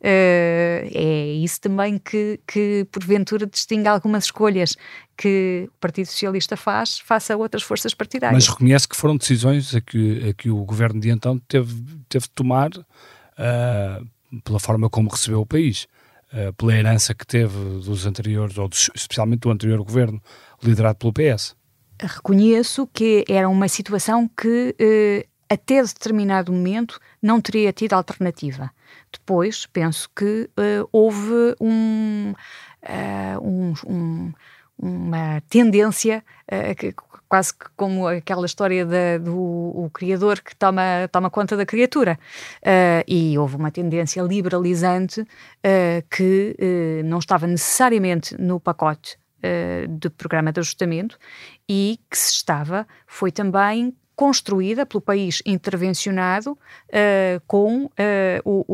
Uh, 0.00 0.88
é 0.92 1.32
isso 1.42 1.60
também 1.60 1.98
que, 1.98 2.40
que, 2.46 2.86
porventura, 2.90 3.46
distingue 3.46 3.88
algumas 3.88 4.24
escolhas 4.24 4.76
que 5.16 5.68
o 5.68 5.80
Partido 5.80 6.06
Socialista 6.06 6.56
faz 6.56 6.98
face 6.98 7.32
a 7.32 7.36
outras 7.36 7.62
forças 7.62 7.94
partidárias. 7.94 8.46
Mas 8.46 8.48
reconhece 8.48 8.88
que 8.88 8.96
foram 8.96 9.16
decisões 9.16 9.74
a 9.74 9.80
que, 9.80 10.28
a 10.30 10.34
que 10.34 10.50
o 10.50 10.64
governo 10.64 11.00
de 11.00 11.10
então 11.10 11.38
teve, 11.38 11.74
teve 12.08 12.26
de 12.26 12.30
tomar 12.30 12.70
uh, 12.76 14.40
pela 14.44 14.60
forma 14.60 14.88
como 14.88 15.10
recebeu 15.10 15.40
o 15.40 15.46
país, 15.46 15.86
uh, 16.32 16.52
pela 16.54 16.74
herança 16.74 17.14
que 17.14 17.26
teve 17.26 17.56
dos 17.80 18.06
anteriores, 18.06 18.56
ou 18.58 18.68
dos, 18.68 18.90
especialmente 18.94 19.40
do 19.40 19.50
anterior 19.50 19.82
governo, 19.82 20.22
liderado 20.62 20.98
pelo 20.98 21.12
PS. 21.12 21.56
Reconheço 22.00 22.86
que 22.86 23.24
era 23.28 23.48
uma 23.48 23.66
situação 23.66 24.28
que 24.28 25.26
até 25.48 25.82
determinado 25.82 26.52
momento, 26.52 27.00
não 27.22 27.40
teria 27.40 27.72
tido 27.72 27.94
alternativa. 27.94 28.70
Depois, 29.12 29.66
penso 29.66 30.08
que 30.14 30.50
uh, 30.58 30.88
houve 30.92 31.56
um, 31.60 32.34
uh, 32.82 33.40
um, 33.42 33.74
um, 33.86 34.32
uma 34.78 35.40
tendência, 35.48 36.22
uh, 36.52 36.74
que, 36.74 36.94
quase 37.28 37.54
que 37.54 37.66
como 37.76 38.06
aquela 38.06 38.44
história 38.46 38.84
do 39.18 39.36
o 39.36 39.90
criador 39.92 40.40
que 40.40 40.54
toma, 40.54 41.08
toma 41.10 41.30
conta 41.30 41.56
da 41.56 41.66
criatura. 41.66 42.18
e 43.06 43.36
houve 43.38 43.56
uma 43.56 43.70
tendência 43.70 44.22
liberalizante 44.22 45.26
que 46.10 46.56
não 47.04 47.18
estava 47.18 47.46
necessariamente 47.46 48.34
no 48.40 48.58
pacote 48.58 49.18
do 49.90 50.10
programa 50.10 50.52
de 50.52 50.60
ajustamento 50.60 51.18
e 51.68 52.00
que 52.10 52.16
se 52.16 52.32
estava, 52.32 52.88
foi 53.06 53.30
também 53.30 53.94
construída 54.18 54.84
pelo 54.84 55.00
país 55.00 55.40
intervencionado 55.46 56.50
uh, 56.50 57.40
com 57.46 57.84
uh, 57.84 57.90
o, 58.44 58.64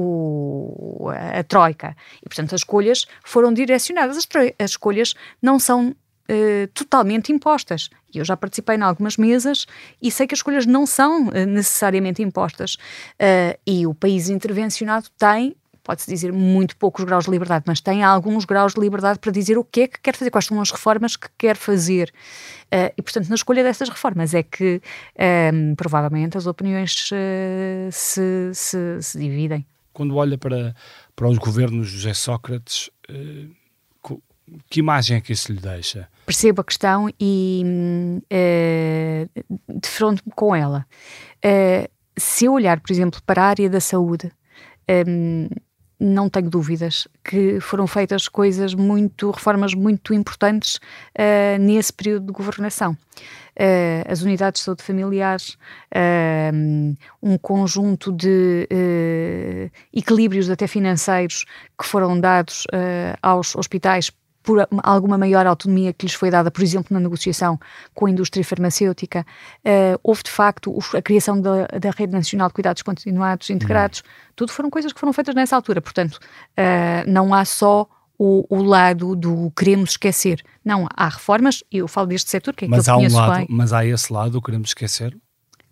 o, 1.04 1.08
a 1.10 1.44
Troika. 1.44 1.94
E, 2.22 2.26
portanto, 2.26 2.54
as 2.54 2.62
escolhas 2.62 3.04
foram 3.22 3.52
direcionadas. 3.52 4.16
As, 4.16 4.26
as 4.58 4.70
escolhas 4.70 5.12
não 5.42 5.58
são 5.58 5.90
uh, 5.90 6.66
totalmente 6.72 7.30
impostas. 7.30 7.90
E 8.14 8.20
eu 8.20 8.24
já 8.24 8.38
participei 8.38 8.76
em 8.76 8.80
algumas 8.80 9.18
mesas 9.18 9.66
e 10.00 10.10
sei 10.10 10.26
que 10.26 10.32
as 10.32 10.38
escolhas 10.38 10.64
não 10.64 10.86
são 10.86 11.26
necessariamente 11.46 12.22
impostas. 12.22 12.78
e 13.66 13.86
o 13.86 13.92
país 13.92 14.30
intervencionado 14.30 15.08
tem 15.18 15.54
pode-se 15.84 16.10
dizer, 16.10 16.32
muito 16.32 16.76
poucos 16.76 17.04
graus 17.04 17.26
de 17.26 17.30
liberdade, 17.30 17.64
mas 17.68 17.80
tem 17.80 18.02
alguns 18.02 18.44
graus 18.44 18.72
de 18.72 18.80
liberdade 18.80 19.18
para 19.18 19.30
dizer 19.30 19.58
o 19.58 19.64
que 19.64 19.82
é 19.82 19.88
que 19.88 20.00
quer 20.00 20.16
fazer, 20.16 20.30
quais 20.30 20.46
são 20.46 20.60
as 20.60 20.70
reformas 20.70 21.14
que 21.14 21.28
quer 21.36 21.56
fazer. 21.56 22.12
Uh, 22.64 22.90
e, 22.96 23.02
portanto, 23.02 23.28
na 23.28 23.34
escolha 23.34 23.62
dessas 23.62 23.88
reformas 23.88 24.34
é 24.34 24.42
que 24.42 24.80
um, 24.80 25.22
ehm, 25.22 25.74
provavelmente 25.76 26.38
as 26.38 26.46
opiniões 26.46 27.10
uh, 27.12 27.92
se, 27.92 28.50
se, 28.54 28.98
se, 29.02 29.18
dividem. 29.18 29.64
Quando 29.92 30.16
olha 30.16 30.38
para, 30.38 30.74
para 31.14 31.28
os 31.28 31.38
governos 31.38 31.86
José 31.86 32.14
Sócrates, 32.14 32.90
uh, 33.10 33.54
que 34.68 34.80
imagem 34.80 35.16
é 35.16 35.20
que 35.20 35.32
isso 35.32 35.52
lhe 35.52 35.60
deixa? 35.60 36.08
Percebo 36.26 36.60
a 36.60 36.64
questão 36.64 37.08
e 37.20 37.62
uh, 38.32 39.44
defronto-me 39.80 40.32
com 40.34 40.54
ela. 40.54 40.86
se 42.16 42.46
eu 42.46 42.52
olhar, 42.54 42.80
por 42.80 42.92
exemplo, 42.92 43.20
para 43.24 43.42
a 43.42 43.46
área 43.46 43.70
da 43.70 43.80
saúde, 43.80 44.30
um, 44.88 45.48
ehm, 45.48 45.48
não 45.98 46.28
tenho 46.28 46.50
dúvidas 46.50 47.06
que 47.22 47.60
foram 47.60 47.86
feitas 47.86 48.28
coisas 48.28 48.74
muito, 48.74 49.30
reformas 49.30 49.74
muito 49.74 50.12
importantes 50.12 50.76
uh, 50.76 51.58
nesse 51.60 51.92
período 51.92 52.26
de 52.26 52.32
governação. 52.32 52.92
Uh, 53.56 54.10
as 54.10 54.22
unidades 54.22 54.60
de 54.60 54.64
saúde 54.64 54.82
familiares, 54.82 55.56
uh, 55.94 56.96
um 57.22 57.38
conjunto 57.38 58.12
de 58.12 58.68
equilíbrios 59.92 60.50
até 60.50 60.66
financeiros 60.66 61.44
que 61.78 61.86
foram 61.86 62.18
dados 62.18 62.66
aos 63.22 63.54
hospitais 63.54 64.10
por 64.44 64.68
alguma 64.82 65.16
maior 65.16 65.46
autonomia 65.46 65.92
que 65.92 66.04
lhes 66.04 66.14
foi 66.14 66.30
dada, 66.30 66.50
por 66.50 66.62
exemplo, 66.62 66.88
na 66.92 67.00
negociação 67.00 67.58
com 67.94 68.04
a 68.06 68.10
indústria 68.10 68.44
farmacêutica. 68.44 69.26
Uh, 69.64 69.98
houve, 70.02 70.22
de 70.22 70.30
facto, 70.30 70.78
a 70.94 71.00
criação 71.00 71.40
da, 71.40 71.66
da 71.66 71.90
Rede 71.90 72.12
Nacional 72.12 72.48
de 72.48 72.54
Cuidados 72.54 72.82
Continuados 72.82 73.48
Integrados. 73.48 74.00
Uhum. 74.00 74.32
Tudo 74.36 74.52
foram 74.52 74.68
coisas 74.68 74.92
que 74.92 75.00
foram 75.00 75.14
feitas 75.14 75.34
nessa 75.34 75.56
altura. 75.56 75.80
Portanto, 75.80 76.20
uh, 76.20 77.10
não 77.10 77.32
há 77.32 77.42
só 77.46 77.88
o, 78.18 78.44
o, 78.54 78.62
lado 78.62 79.16
do 79.16 79.50
queremos 79.56 79.92
esquecer. 79.92 80.44
Não, 80.62 80.86
há 80.94 81.08
reformas, 81.08 81.64
e 81.72 81.78
eu 81.78 81.88
falo 81.88 82.08
deste 82.08 82.30
setor, 82.30 82.54
que 82.54 82.66
é 82.66 82.68
mas 82.68 82.84
que 82.84 82.90
eu 82.90 82.94
há 82.94 82.98
um 82.98 83.12
lado, 83.12 83.36
bem. 83.38 83.46
Mas 83.48 83.72
há 83.72 83.84
esse 83.86 84.12
lado, 84.12 84.42
queremos 84.42 84.68
esquecer? 84.68 85.16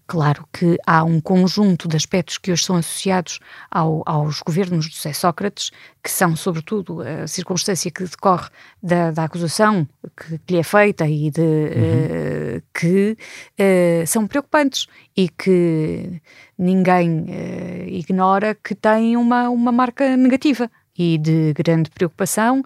Claro 0.07 0.47
que 0.53 0.77
há 0.87 1.05
um 1.05 1.21
conjunto 1.21 1.89
de 1.89 1.97
aspectos 1.97 2.37
que 2.37 2.53
hoje 2.53 2.65
são 2.65 2.77
associados 2.77 3.39
ao, 3.71 4.03
aos 4.05 4.43
governos 4.43 4.87
de 4.87 4.97
José 4.97 5.13
Sócrates, 5.13 5.71
que 6.03 6.11
são, 6.11 6.35
sobretudo, 6.37 7.01
a 7.01 7.27
circunstância 7.27 7.91
que 7.91 8.05
decorre 8.05 8.49
da, 8.83 9.11
da 9.11 9.25
acusação 9.25 9.89
que, 10.17 10.39
que, 10.39 10.55
lhe 10.55 10.61
é 10.61 10.63
feita 10.63 11.07
e 11.07 11.31
de, 11.31 11.41
uhum. 11.41 12.57
uh, 12.59 12.63
que 12.75 13.17
uh, 13.59 14.07
são 14.07 14.27
preocupantes 14.27 14.87
e 15.17 15.29
que 15.29 16.21
ninguém 16.59 17.23
uh, 17.23 17.89
ignora 17.89 18.55
que 18.55 18.75
têm 18.75 19.17
uma, 19.17 19.49
uma 19.49 19.73
marca 19.73 20.17
negativa 20.17 20.71
e 20.99 21.17
de 21.17 21.55
grande 21.55 21.89
preocupação 21.89 22.63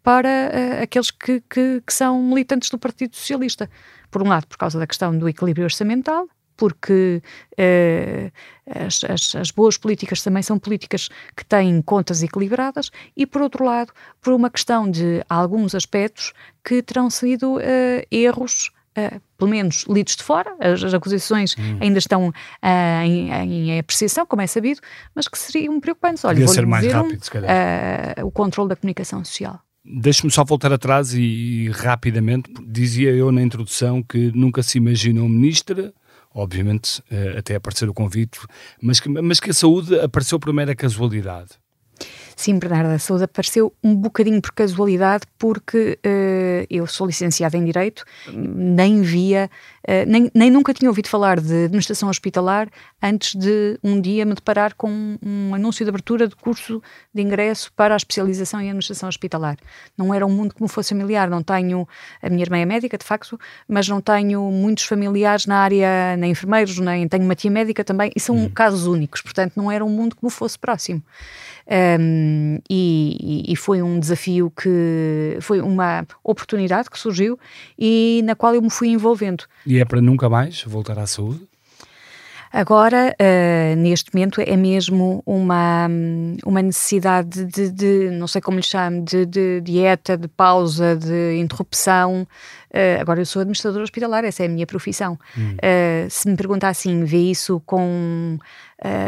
para 0.00 0.80
aqueles 0.80 1.10
que, 1.10 1.42
que, 1.50 1.82
que 1.84 1.92
são 1.92 2.22
militantes 2.22 2.70
do 2.70 2.78
Partido 2.78 3.16
Socialista. 3.16 3.68
Por 4.12 4.22
um 4.22 4.28
lado, 4.28 4.46
por 4.46 4.56
causa 4.56 4.78
da 4.78 4.86
questão 4.86 5.18
do 5.18 5.28
equilíbrio 5.28 5.64
orçamental, 5.64 6.28
porque 6.62 7.20
uh, 7.58 8.32
as, 8.86 9.02
as, 9.02 9.34
as, 9.34 9.50
boas 9.50 9.76
políticas 9.76 10.22
também 10.22 10.44
são 10.44 10.60
políticas 10.60 11.08
que 11.36 11.44
têm 11.44 11.82
contas 11.82 12.22
equilibradas, 12.22 12.88
e 13.16 13.26
por 13.26 13.42
outro 13.42 13.64
lado, 13.64 13.92
por 14.20 14.32
uma 14.32 14.48
questão 14.48 14.88
de 14.88 15.24
alguns 15.28 15.74
aspectos 15.74 16.32
que 16.64 16.80
terão 16.80 17.10
sido 17.10 17.56
uh, 17.56 17.60
erros. 18.12 18.70
Uh, 18.96 19.20
pelo 19.38 19.50
menos 19.50 19.86
lidos 19.88 20.14
de 20.14 20.22
fora, 20.22 20.54
as, 20.60 20.84
as 20.84 20.94
acusações 20.94 21.56
hum. 21.58 21.78
ainda 21.80 21.98
estão 21.98 22.30
em, 23.02 23.32
em, 23.32 23.78
apreciação, 23.78 24.26
como 24.26 24.42
é 24.42 24.46
sabido, 24.46 24.80
mas 25.14 25.26
que 25.26 25.38
seriam 25.38 25.80
preocupantes. 25.80 26.24
Olha, 26.26 26.44
vou 26.44 26.54
ser 26.54 26.66
mais 26.66 26.86
rápido, 26.92 27.22
um, 28.22 28.26
o 28.26 28.30
controle 28.30 28.68
da 28.68 28.76
comunicação 28.76 29.24
social. 29.24 29.60
Deixe-me 29.84 30.30
só 30.30 30.44
voltar 30.44 30.72
atrás 30.72 31.14
e, 31.14 31.20
e, 31.22 31.70
rapidamente, 31.70 32.52
dizia 32.64 33.10
eu 33.10 33.32
na 33.32 33.42
introdução 33.42 34.02
que 34.02 34.30
nunca 34.32 34.62
se 34.62 34.76
imaginou 34.76 35.26
ministra, 35.28 35.92
obviamente, 36.34 37.02
eh, 37.10 37.38
até 37.38 37.54
aparecer 37.54 37.88
o 37.88 37.94
convite, 37.94 38.38
mas 38.80 39.00
que, 39.00 39.08
mas 39.08 39.40
que 39.40 39.50
a 39.50 39.54
saúde 39.54 39.98
apareceu 40.00 40.38
por 40.38 40.52
mera 40.52 40.74
casualidade. 40.74 41.61
Sim, 42.36 42.58
Bernarda, 42.58 42.94
a 42.94 42.98
saúde 42.98 43.24
apareceu 43.24 43.72
um 43.82 43.94
bocadinho 43.94 44.40
por 44.40 44.52
casualidade, 44.52 45.24
porque 45.38 45.98
uh, 46.04 46.66
eu 46.70 46.86
sou 46.86 47.06
licenciada 47.06 47.56
em 47.56 47.64
Direito, 47.64 48.04
nem 48.32 49.02
via, 49.02 49.50
uh, 49.88 50.08
nem, 50.08 50.30
nem 50.34 50.50
nunca 50.50 50.72
tinha 50.72 50.90
ouvido 50.90 51.08
falar 51.08 51.40
de 51.40 51.64
administração 51.64 52.08
hospitalar 52.08 52.68
antes 53.02 53.34
de 53.34 53.78
um 53.82 54.00
dia 54.00 54.24
me 54.24 54.34
deparar 54.34 54.74
com 54.74 54.90
um, 54.90 55.18
um, 55.22 55.54
anúncio 55.54 55.84
de 55.84 55.88
abertura 55.88 56.28
de 56.28 56.36
curso 56.36 56.82
de 57.12 57.22
ingresso 57.22 57.72
para 57.74 57.94
a 57.94 57.96
especialização 57.96 58.60
em 58.60 58.68
administração 58.68 59.08
hospitalar. 59.08 59.56
Não 59.96 60.12
era 60.12 60.26
um 60.26 60.30
mundo 60.30 60.54
que 60.54 60.62
me 60.62 60.68
fosse 60.68 60.90
familiar, 60.90 61.28
não 61.28 61.42
tenho, 61.42 61.86
a 62.22 62.28
minha 62.28 62.42
irmã 62.42 62.58
é 62.58 62.64
médica, 62.64 62.96
de 62.96 63.04
facto, 63.04 63.38
mas 63.68 63.88
não 63.88 64.00
tenho 64.00 64.42
muitos 64.50 64.84
familiares 64.84 65.46
na 65.46 65.58
área, 65.58 66.16
nem 66.16 66.30
enfermeiros, 66.30 66.78
nem 66.78 67.06
tenho 67.08 67.24
uma 67.24 67.34
tia 67.34 67.50
médica 67.50 67.84
também, 67.84 68.10
e 68.14 68.20
são 68.20 68.36
hum. 68.36 68.48
casos 68.48 68.86
únicos, 68.86 69.20
portanto 69.20 69.54
não 69.56 69.70
era 69.70 69.84
um 69.84 69.90
mundo 69.90 70.16
que 70.16 70.24
me 70.24 70.30
fosse 70.30 70.58
próximo. 70.58 71.02
Um, 71.66 72.21
e, 72.68 73.44
e, 73.48 73.56
foi 73.56 73.82
um 73.82 73.98
desafio 73.98 74.50
que 74.50 75.38
foi 75.40 75.60
uma 75.60 76.06
oportunidade 76.22 76.90
que 76.90 76.98
surgiu 76.98 77.38
e 77.78 78.22
na 78.24 78.34
qual 78.34 78.54
eu 78.54 78.62
me 78.62 78.70
fui 78.70 78.88
envolvendo. 78.88 79.44
E 79.66 79.78
é 79.78 79.84
para 79.84 80.00
nunca 80.00 80.28
mais 80.28 80.62
voltar 80.64 80.98
à 80.98 81.06
saúde? 81.06 81.46
Agora, 82.52 83.16
uh, 83.18 83.76
neste 83.76 84.12
momento, 84.12 84.42
é 84.42 84.56
mesmo 84.56 85.22
uma, 85.24 85.88
uma 86.44 86.60
necessidade 86.60 87.46
de, 87.46 87.70
de, 87.70 88.10
não 88.10 88.26
sei 88.26 88.42
como 88.42 88.58
lhe 88.58 88.62
chamo, 88.62 89.02
de, 89.02 89.24
de 89.24 89.62
dieta, 89.62 90.18
de 90.18 90.28
pausa, 90.28 90.94
de 90.94 91.38
interrupção. 91.38 92.26
Uh, 92.70 93.00
agora, 93.00 93.22
eu 93.22 93.26
sou 93.26 93.40
administradora 93.40 93.82
hospitalar, 93.82 94.22
essa 94.24 94.42
é 94.42 94.46
a 94.46 94.50
minha 94.50 94.66
profissão. 94.66 95.18
Hum. 95.36 95.56
Uh, 95.56 96.10
se 96.10 96.28
me 96.28 96.36
perguntar 96.36 96.68
assim, 96.68 97.04
vê 97.04 97.30
isso 97.30 97.58
com. 97.64 98.36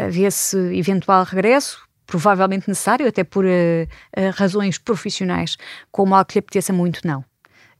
vê 0.09 0.23
esse 0.23 0.57
eventual 0.75 1.23
regresso? 1.23 1.85
Provavelmente 2.05 2.67
necessário, 2.67 3.07
até 3.07 3.23
por 3.23 3.45
uh, 3.45 3.47
uh, 3.47 4.31
razões 4.33 4.77
profissionais, 4.77 5.57
como 5.91 6.15
algo 6.15 6.27
que 6.27 6.35
lhe 6.35 6.39
apeteça 6.39 6.73
muito, 6.73 7.01
não. 7.05 7.23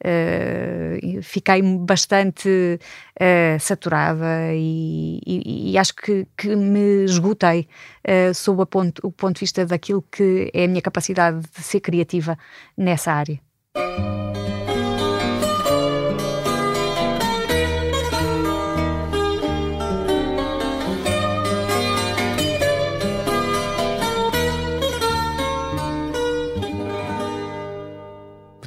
Uh, 0.04 1.22
fiquei 1.24 1.62
bastante 1.62 2.80
uh, 3.20 3.60
saturada 3.60 4.54
e, 4.54 5.22
e, 5.26 5.72
e, 5.72 5.78
acho 5.78 5.96
que, 5.96 6.28
que 6.38 6.54
me 6.54 7.06
esgotei 7.06 7.68
uh, 8.06 8.34
sob 8.34 8.66
ponto, 8.66 9.00
o 9.08 9.12
ponto 9.12 9.36
de 9.36 9.40
vista 9.40 9.66
daquilo 9.66 10.04
que 10.12 10.52
é 10.54 10.66
a 10.66 10.68
minha 10.68 10.82
capacidade 10.82 11.40
de 11.40 11.64
ser 11.64 11.80
criativa 11.80 12.38
nessa 12.78 13.14
área. 13.14 13.40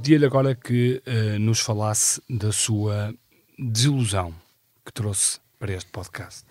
Pedia-lhe 0.09 0.25
agora 0.25 0.55
que 0.55 1.03
uh, 1.07 1.39
nos 1.39 1.61
falasse 1.61 2.23
da 2.31 2.51
sua 2.51 3.15
desilusão 3.59 4.33
que 4.83 4.91
trouxe 4.91 5.39
para 5.59 5.75
este 5.75 5.91
podcast. 5.91 6.47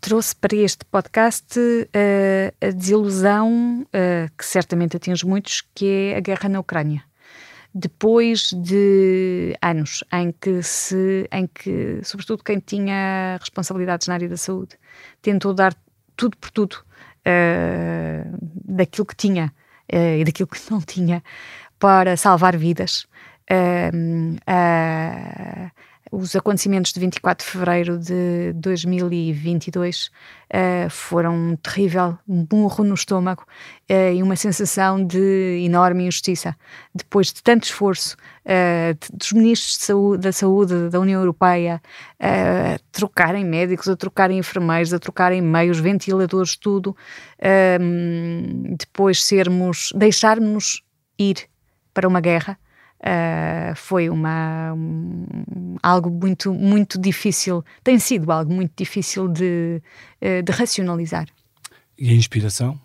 Trouxe 0.00 0.34
para 0.34 0.56
este 0.56 0.86
podcast 0.86 1.60
uh, 1.60 2.66
a 2.66 2.70
desilusão 2.70 3.82
uh, 3.82 4.30
que 4.38 4.46
certamente 4.46 4.96
atinge 4.96 5.26
muitos, 5.26 5.62
que 5.74 5.86
é 5.86 6.16
a 6.16 6.20
guerra 6.20 6.48
na 6.48 6.60
Ucrânia. 6.60 7.04
depois 7.74 8.50
de 8.54 9.54
anos 9.60 10.02
em 10.10 10.32
que 10.32 10.62
se, 10.62 11.28
em 11.30 11.46
que, 11.46 12.00
sobretudo 12.02 12.42
quem 12.42 12.58
tinha 12.58 13.36
responsabilidades 13.38 14.08
na 14.08 14.14
área 14.14 14.30
da 14.30 14.38
saúde, 14.38 14.78
tentou 15.20 15.52
dar 15.52 15.76
tudo 16.16 16.38
por 16.38 16.50
tudo 16.50 16.78
daquilo 18.64 19.04
que 19.04 19.14
tinha 19.14 19.52
e 19.92 20.24
daquilo 20.24 20.48
que 20.48 20.58
não 20.70 20.80
tinha 20.80 21.22
para 21.84 22.16
salvar 22.16 22.56
vidas. 22.56 23.06
Uh, 23.52 24.38
os 26.10 26.34
acontecimentos 26.34 26.94
de 26.94 27.00
24 27.00 27.44
de 27.44 27.52
fevereiro 27.52 27.98
de 27.98 28.54
2022 28.54 30.06
uh, 30.06 30.88
foram 30.88 31.34
um 31.34 31.56
terrível 31.56 32.16
burro 32.26 32.84
no 32.84 32.94
estômago 32.94 33.44
uh, 33.90 34.14
e 34.14 34.22
uma 34.22 34.34
sensação 34.34 35.04
de 35.04 35.62
enorme 35.62 36.04
injustiça. 36.04 36.56
Depois 36.94 37.30
de 37.30 37.42
tanto 37.42 37.64
esforço 37.64 38.16
uh, 38.46 38.96
dos 39.14 39.32
ministros 39.32 39.76
saúde, 39.76 40.22
da 40.22 40.32
saúde 40.32 40.88
da 40.88 40.98
União 40.98 41.20
Europeia 41.20 41.82
a 42.18 42.78
trocarem 42.92 43.44
médicos, 43.44 43.88
a 43.88 43.96
trocarem 43.96 44.38
enfermeiros, 44.38 44.94
a 44.94 44.98
trocarem 44.98 45.42
meios, 45.42 45.78
ventiladores, 45.78 46.56
tudo, 46.56 46.96
depois 48.78 49.22
sermos, 49.22 49.92
deixarmos 49.94 50.82
ir 51.18 51.46
para 51.94 52.06
uma 52.06 52.20
guerra 52.20 52.58
Uh, 53.04 53.76
foi 53.76 54.08
uma, 54.08 54.72
um, 54.72 55.76
algo 55.82 56.08
muito, 56.08 56.54
muito 56.54 56.98
difícil, 56.98 57.62
tem 57.82 57.98
sido 57.98 58.32
algo 58.32 58.50
muito 58.50 58.72
difícil 58.74 59.28
de, 59.28 59.82
uh, 60.22 60.42
de 60.42 60.50
racionalizar. 60.50 61.26
E 61.98 62.08
a 62.08 62.14
inspiração? 62.14 62.80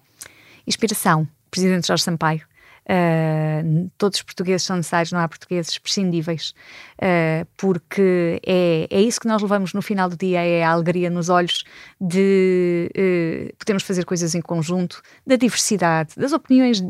Inspiração, 0.68 1.26
Presidente 1.50 1.88
Jorge 1.88 2.04
Sampaio. 2.04 2.49
Uh, 2.90 3.92
todos 4.00 4.18
os 4.18 4.24
portugueses 4.24 4.66
são 4.66 4.76
necessários, 4.76 5.12
não 5.12 5.20
há 5.20 5.28
portugueses 5.28 5.78
prescindíveis, 5.78 6.56
uh, 6.96 7.48
porque 7.56 8.42
é, 8.44 8.88
é 8.90 9.00
isso 9.00 9.22
que 9.22 9.28
nós 9.28 9.44
levamos 9.44 9.74
no 9.74 9.82
final 9.82 10.10
do 10.10 10.18
dia, 10.18 10.42
é 10.42 10.64
a 10.64 10.72
alegria 10.72 11.08
nos 11.08 11.30
olhos 11.30 11.64
de 12.02 12.90
uh, 12.98 13.56
podermos 13.60 13.84
fazer 13.84 14.06
coisas 14.06 14.34
em 14.34 14.42
conjunto, 14.42 15.04
da 15.26 15.36
diversidade, 15.36 16.16
das 16.18 16.34
opiniões 16.34 16.82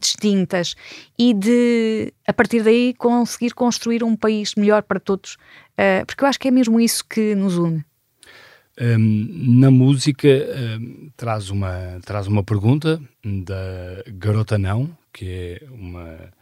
distintas 0.00 0.74
e 1.18 1.34
de, 1.34 2.14
a 2.26 2.32
partir 2.32 2.62
daí, 2.62 2.94
conseguir 2.94 3.52
construir 3.52 4.02
um 4.02 4.16
país 4.16 4.54
melhor 4.54 4.82
para 4.82 4.98
todos, 4.98 5.36
porque 6.06 6.24
eu 6.24 6.28
acho 6.28 6.38
que 6.38 6.48
é 6.48 6.50
mesmo 6.50 6.80
isso 6.80 7.04
que 7.04 7.34
nos 7.34 7.58
une. 7.58 7.84
Um, 8.80 9.60
na 9.60 9.70
música 9.70 10.28
um, 10.28 11.10
traz, 11.16 11.50
uma, 11.50 11.98
traz 12.04 12.26
uma 12.26 12.42
pergunta 12.42 13.00
da 13.22 14.02
Garota 14.14 14.56
Não, 14.56 14.96
que 15.12 15.60
é 15.62 15.66
uma, 15.70 16.32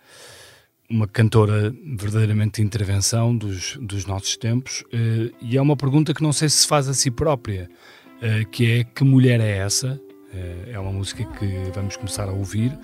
uma 0.88 1.06
cantora 1.06 1.74
verdadeiramente 1.96 2.60
de 2.60 2.66
intervenção 2.66 3.36
dos, 3.36 3.76
dos 3.80 4.06
nossos 4.06 4.36
tempos, 4.36 4.82
uh, 4.82 5.34
e 5.40 5.56
é 5.56 5.62
uma 5.62 5.76
pergunta 5.76 6.14
que 6.14 6.22
não 6.22 6.32
sei 6.32 6.48
se 6.48 6.58
se 6.58 6.66
faz 6.66 6.88
a 6.88 6.94
si 6.94 7.10
própria, 7.10 7.68
uh, 8.16 8.48
que 8.50 8.80
é 8.80 8.84
que 8.84 9.04
mulher 9.04 9.40
é 9.40 9.58
essa? 9.58 10.00
Uh, 10.32 10.70
é 10.70 10.78
uma 10.78 10.92
música 10.92 11.24
que 11.24 11.46
vamos 11.74 11.96
começar 11.96 12.28
a 12.28 12.32
ouvir, 12.32 12.76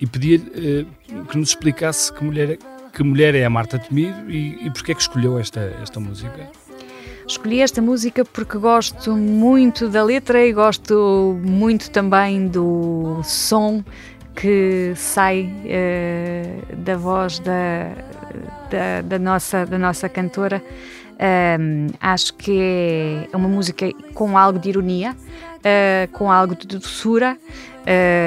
e 0.00 0.06
pedir 0.06 0.40
que 1.30 1.38
nos 1.38 1.50
explicasse 1.50 2.12
que 2.12 2.24
mulher, 2.24 2.58
que 2.92 3.04
mulher 3.04 3.36
é 3.36 3.44
a 3.44 3.50
Marta 3.50 3.78
Temido 3.78 4.28
e, 4.28 4.66
e 4.66 4.70
porque 4.72 4.90
é 4.90 4.94
que 4.96 5.00
escolheu 5.00 5.38
esta, 5.38 5.60
esta 5.80 6.00
música. 6.00 6.50
Escolhi 7.24 7.60
esta 7.60 7.80
música 7.80 8.24
porque 8.24 8.58
gosto 8.58 9.16
muito 9.16 9.88
da 9.88 10.02
letra 10.02 10.44
e 10.44 10.52
gosto 10.52 11.38
muito 11.44 11.88
também 11.90 12.48
do 12.48 13.20
som 13.22 13.84
que 14.34 14.92
sai 14.96 15.50
uh, 15.64 16.76
da 16.76 16.96
voz 16.96 17.38
da, 17.38 17.92
da, 18.70 19.02
da, 19.02 19.18
nossa, 19.18 19.66
da 19.66 19.78
nossa 19.78 20.08
cantora. 20.08 20.62
Um, 21.22 21.86
acho 22.00 22.34
que 22.34 23.28
é 23.32 23.36
uma 23.36 23.48
música 23.48 23.86
com 24.14 24.36
algo 24.36 24.58
de 24.58 24.70
ironia, 24.70 25.12
uh, 25.12 26.10
com 26.12 26.32
algo 26.32 26.56
de 26.56 26.66
doçura, 26.66 27.36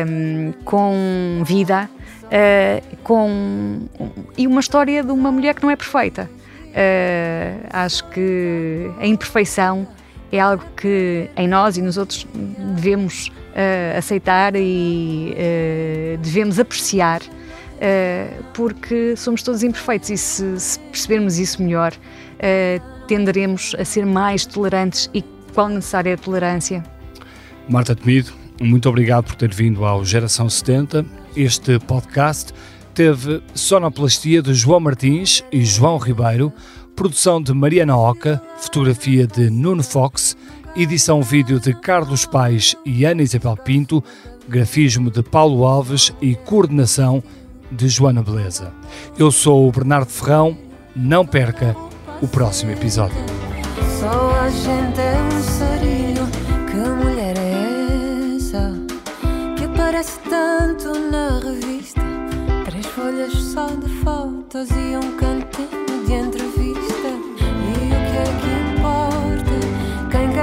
um, 0.07 0.53
com 0.63 1.43
vida, 1.45 1.89
uh, 2.25 2.97
com 3.03 3.81
e 4.37 4.47
uma 4.47 4.61
história 4.61 5.03
de 5.03 5.11
uma 5.11 5.31
mulher 5.31 5.55
que 5.55 5.63
não 5.63 5.69
é 5.69 5.75
perfeita. 5.75 6.29
Uh, 6.69 7.67
acho 7.71 8.07
que 8.09 8.91
a 8.99 9.07
imperfeição 9.07 9.87
é 10.31 10.39
algo 10.39 10.63
que 10.77 11.29
em 11.35 11.47
nós 11.47 11.77
e 11.77 11.81
nos 11.81 11.97
outros 11.97 12.25
devemos 12.75 13.31
uh, 13.55 13.97
aceitar 13.97 14.55
e 14.55 15.33
uh, 15.33 16.17
devemos 16.17 16.59
apreciar, 16.59 17.21
porque 18.53 19.15
somos 19.17 19.43
todos 19.43 19.61
imperfeitos 19.61 20.09
e 20.09 20.17
se, 20.17 20.59
se 20.59 20.79
percebermos 20.79 21.37
isso 21.37 21.61
melhor, 21.61 21.91
tenderemos 23.05 23.75
a 23.77 23.83
ser 23.83 24.05
mais 24.05 24.45
tolerantes 24.45 25.09
e 25.13 25.21
qual 25.53 25.67
necessária 25.67 26.11
é 26.11 26.13
a 26.13 26.17
tolerância. 26.17 26.83
Marta 27.67 27.93
Temido, 27.93 28.31
muito 28.61 28.87
obrigado 28.87 29.25
por 29.25 29.35
ter 29.35 29.53
vindo 29.53 29.83
ao 29.83 30.05
Geração 30.05 30.49
70. 30.49 31.05
Este 31.35 31.77
podcast 31.79 32.53
teve 32.93 33.43
sonoplastia 33.53 34.41
de 34.41 34.53
João 34.53 34.79
Martins 34.79 35.43
e 35.51 35.65
João 35.65 35.97
Ribeiro, 35.97 36.53
produção 36.95 37.41
de 37.41 37.53
Mariana 37.53 37.97
Oca, 37.97 38.41
fotografia 38.57 39.27
de 39.27 39.49
Nuno 39.49 39.83
Fox, 39.83 40.37
edição 40.75 41.21
vídeo 41.21 41.59
de 41.59 41.73
Carlos 41.73 42.25
Paes 42.25 42.75
e 42.85 43.05
Ana 43.05 43.23
Isabel 43.23 43.55
Pinto, 43.57 44.03
grafismo 44.47 45.09
de 45.09 45.23
Paulo 45.23 45.65
Alves 45.65 46.13
e 46.21 46.35
coordenação 46.35 47.23
de 47.71 47.87
Joana 47.87 48.21
Beleza. 48.21 48.73
Eu 49.17 49.31
sou 49.31 49.67
o 49.67 49.71
Bernardo 49.71 50.09
Ferrão, 50.09 50.57
não 50.95 51.25
perca 51.25 51.75
o 52.21 52.27
próximo 52.27 52.71
episódio. 52.71 53.17
Só 53.99 54.31
a 54.39 54.49
gente 54.49 54.99
é 54.99 55.21
um 55.21 55.41
sarilho, 55.41 56.27
que 56.69 57.05
mulher 57.05 57.37
é 57.37 58.35
essa 58.35 58.73
que 59.57 59.63
aparece 59.63 60.19
tanto 60.29 60.97
na 61.09 61.39
revista? 61.39 62.05
folhas 62.95 63.33
só 63.33 63.67
de 63.67 63.89
fotos 64.03 64.69
e 64.71 64.95
um 64.95 65.17
cantinho 65.17 65.94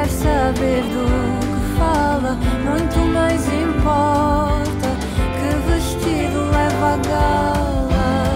quer 0.02 0.08
saber 0.08 0.82
do 0.82 1.06
que 1.38 1.78
fala, 1.78 2.36
muito 2.64 2.98
mais 3.12 3.40
importa 3.46 4.88
que 5.38 5.70
vestido 5.70 6.50
leva 6.50 6.94
a 6.94 6.96
gala. 6.96 8.26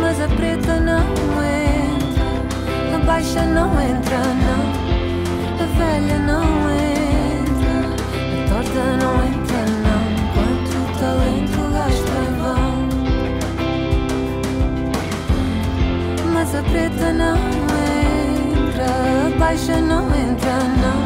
Mas 0.00 0.20
a 0.20 0.28
preta 0.28 0.80
não 0.80 1.06
entra, 1.44 2.28
a 2.94 2.98
baixa 3.04 3.42
não 3.42 3.80
entra, 3.80 4.18
não, 4.46 4.64
a 5.62 5.66
velha 5.78 6.18
não 6.18 6.44
entra, 6.72 7.76
a 8.34 8.48
torta 8.48 8.82
não 9.02 9.14
entra, 9.26 9.62
não. 9.86 10.02
Quanto 10.34 10.98
talento 10.98 11.72
gasta. 11.72 12.16
mas 16.32 16.54
a 16.54 16.62
preta 16.62 17.12
não 17.12 17.55
a 19.06 19.38
baixa 19.38 19.80
não 19.80 20.04
entra, 20.14 20.58
não, 20.82 21.00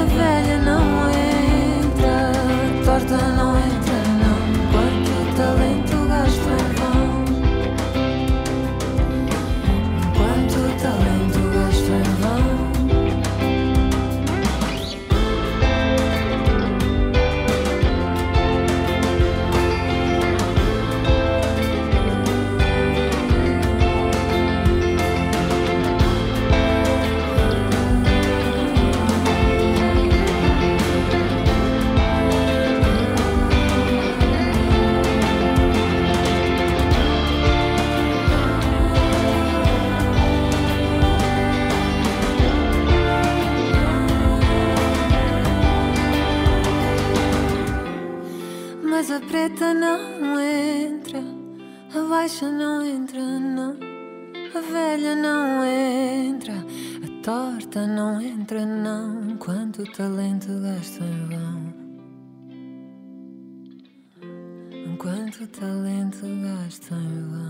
a 0.00 0.04
velha 0.04 0.58
não 0.58 0.84
entra, 1.10 2.32
a 2.32 2.84
torta 2.84 3.16
não 3.28 3.56
entra, 3.56 3.65
talento 59.92 60.48
gasto 60.60 61.04
em 61.04 61.26
vão. 61.26 61.74
Quanto 64.98 65.46
talento 65.48 66.26
gasto 66.42 66.94
em 66.94 67.28
vão. 67.28 67.45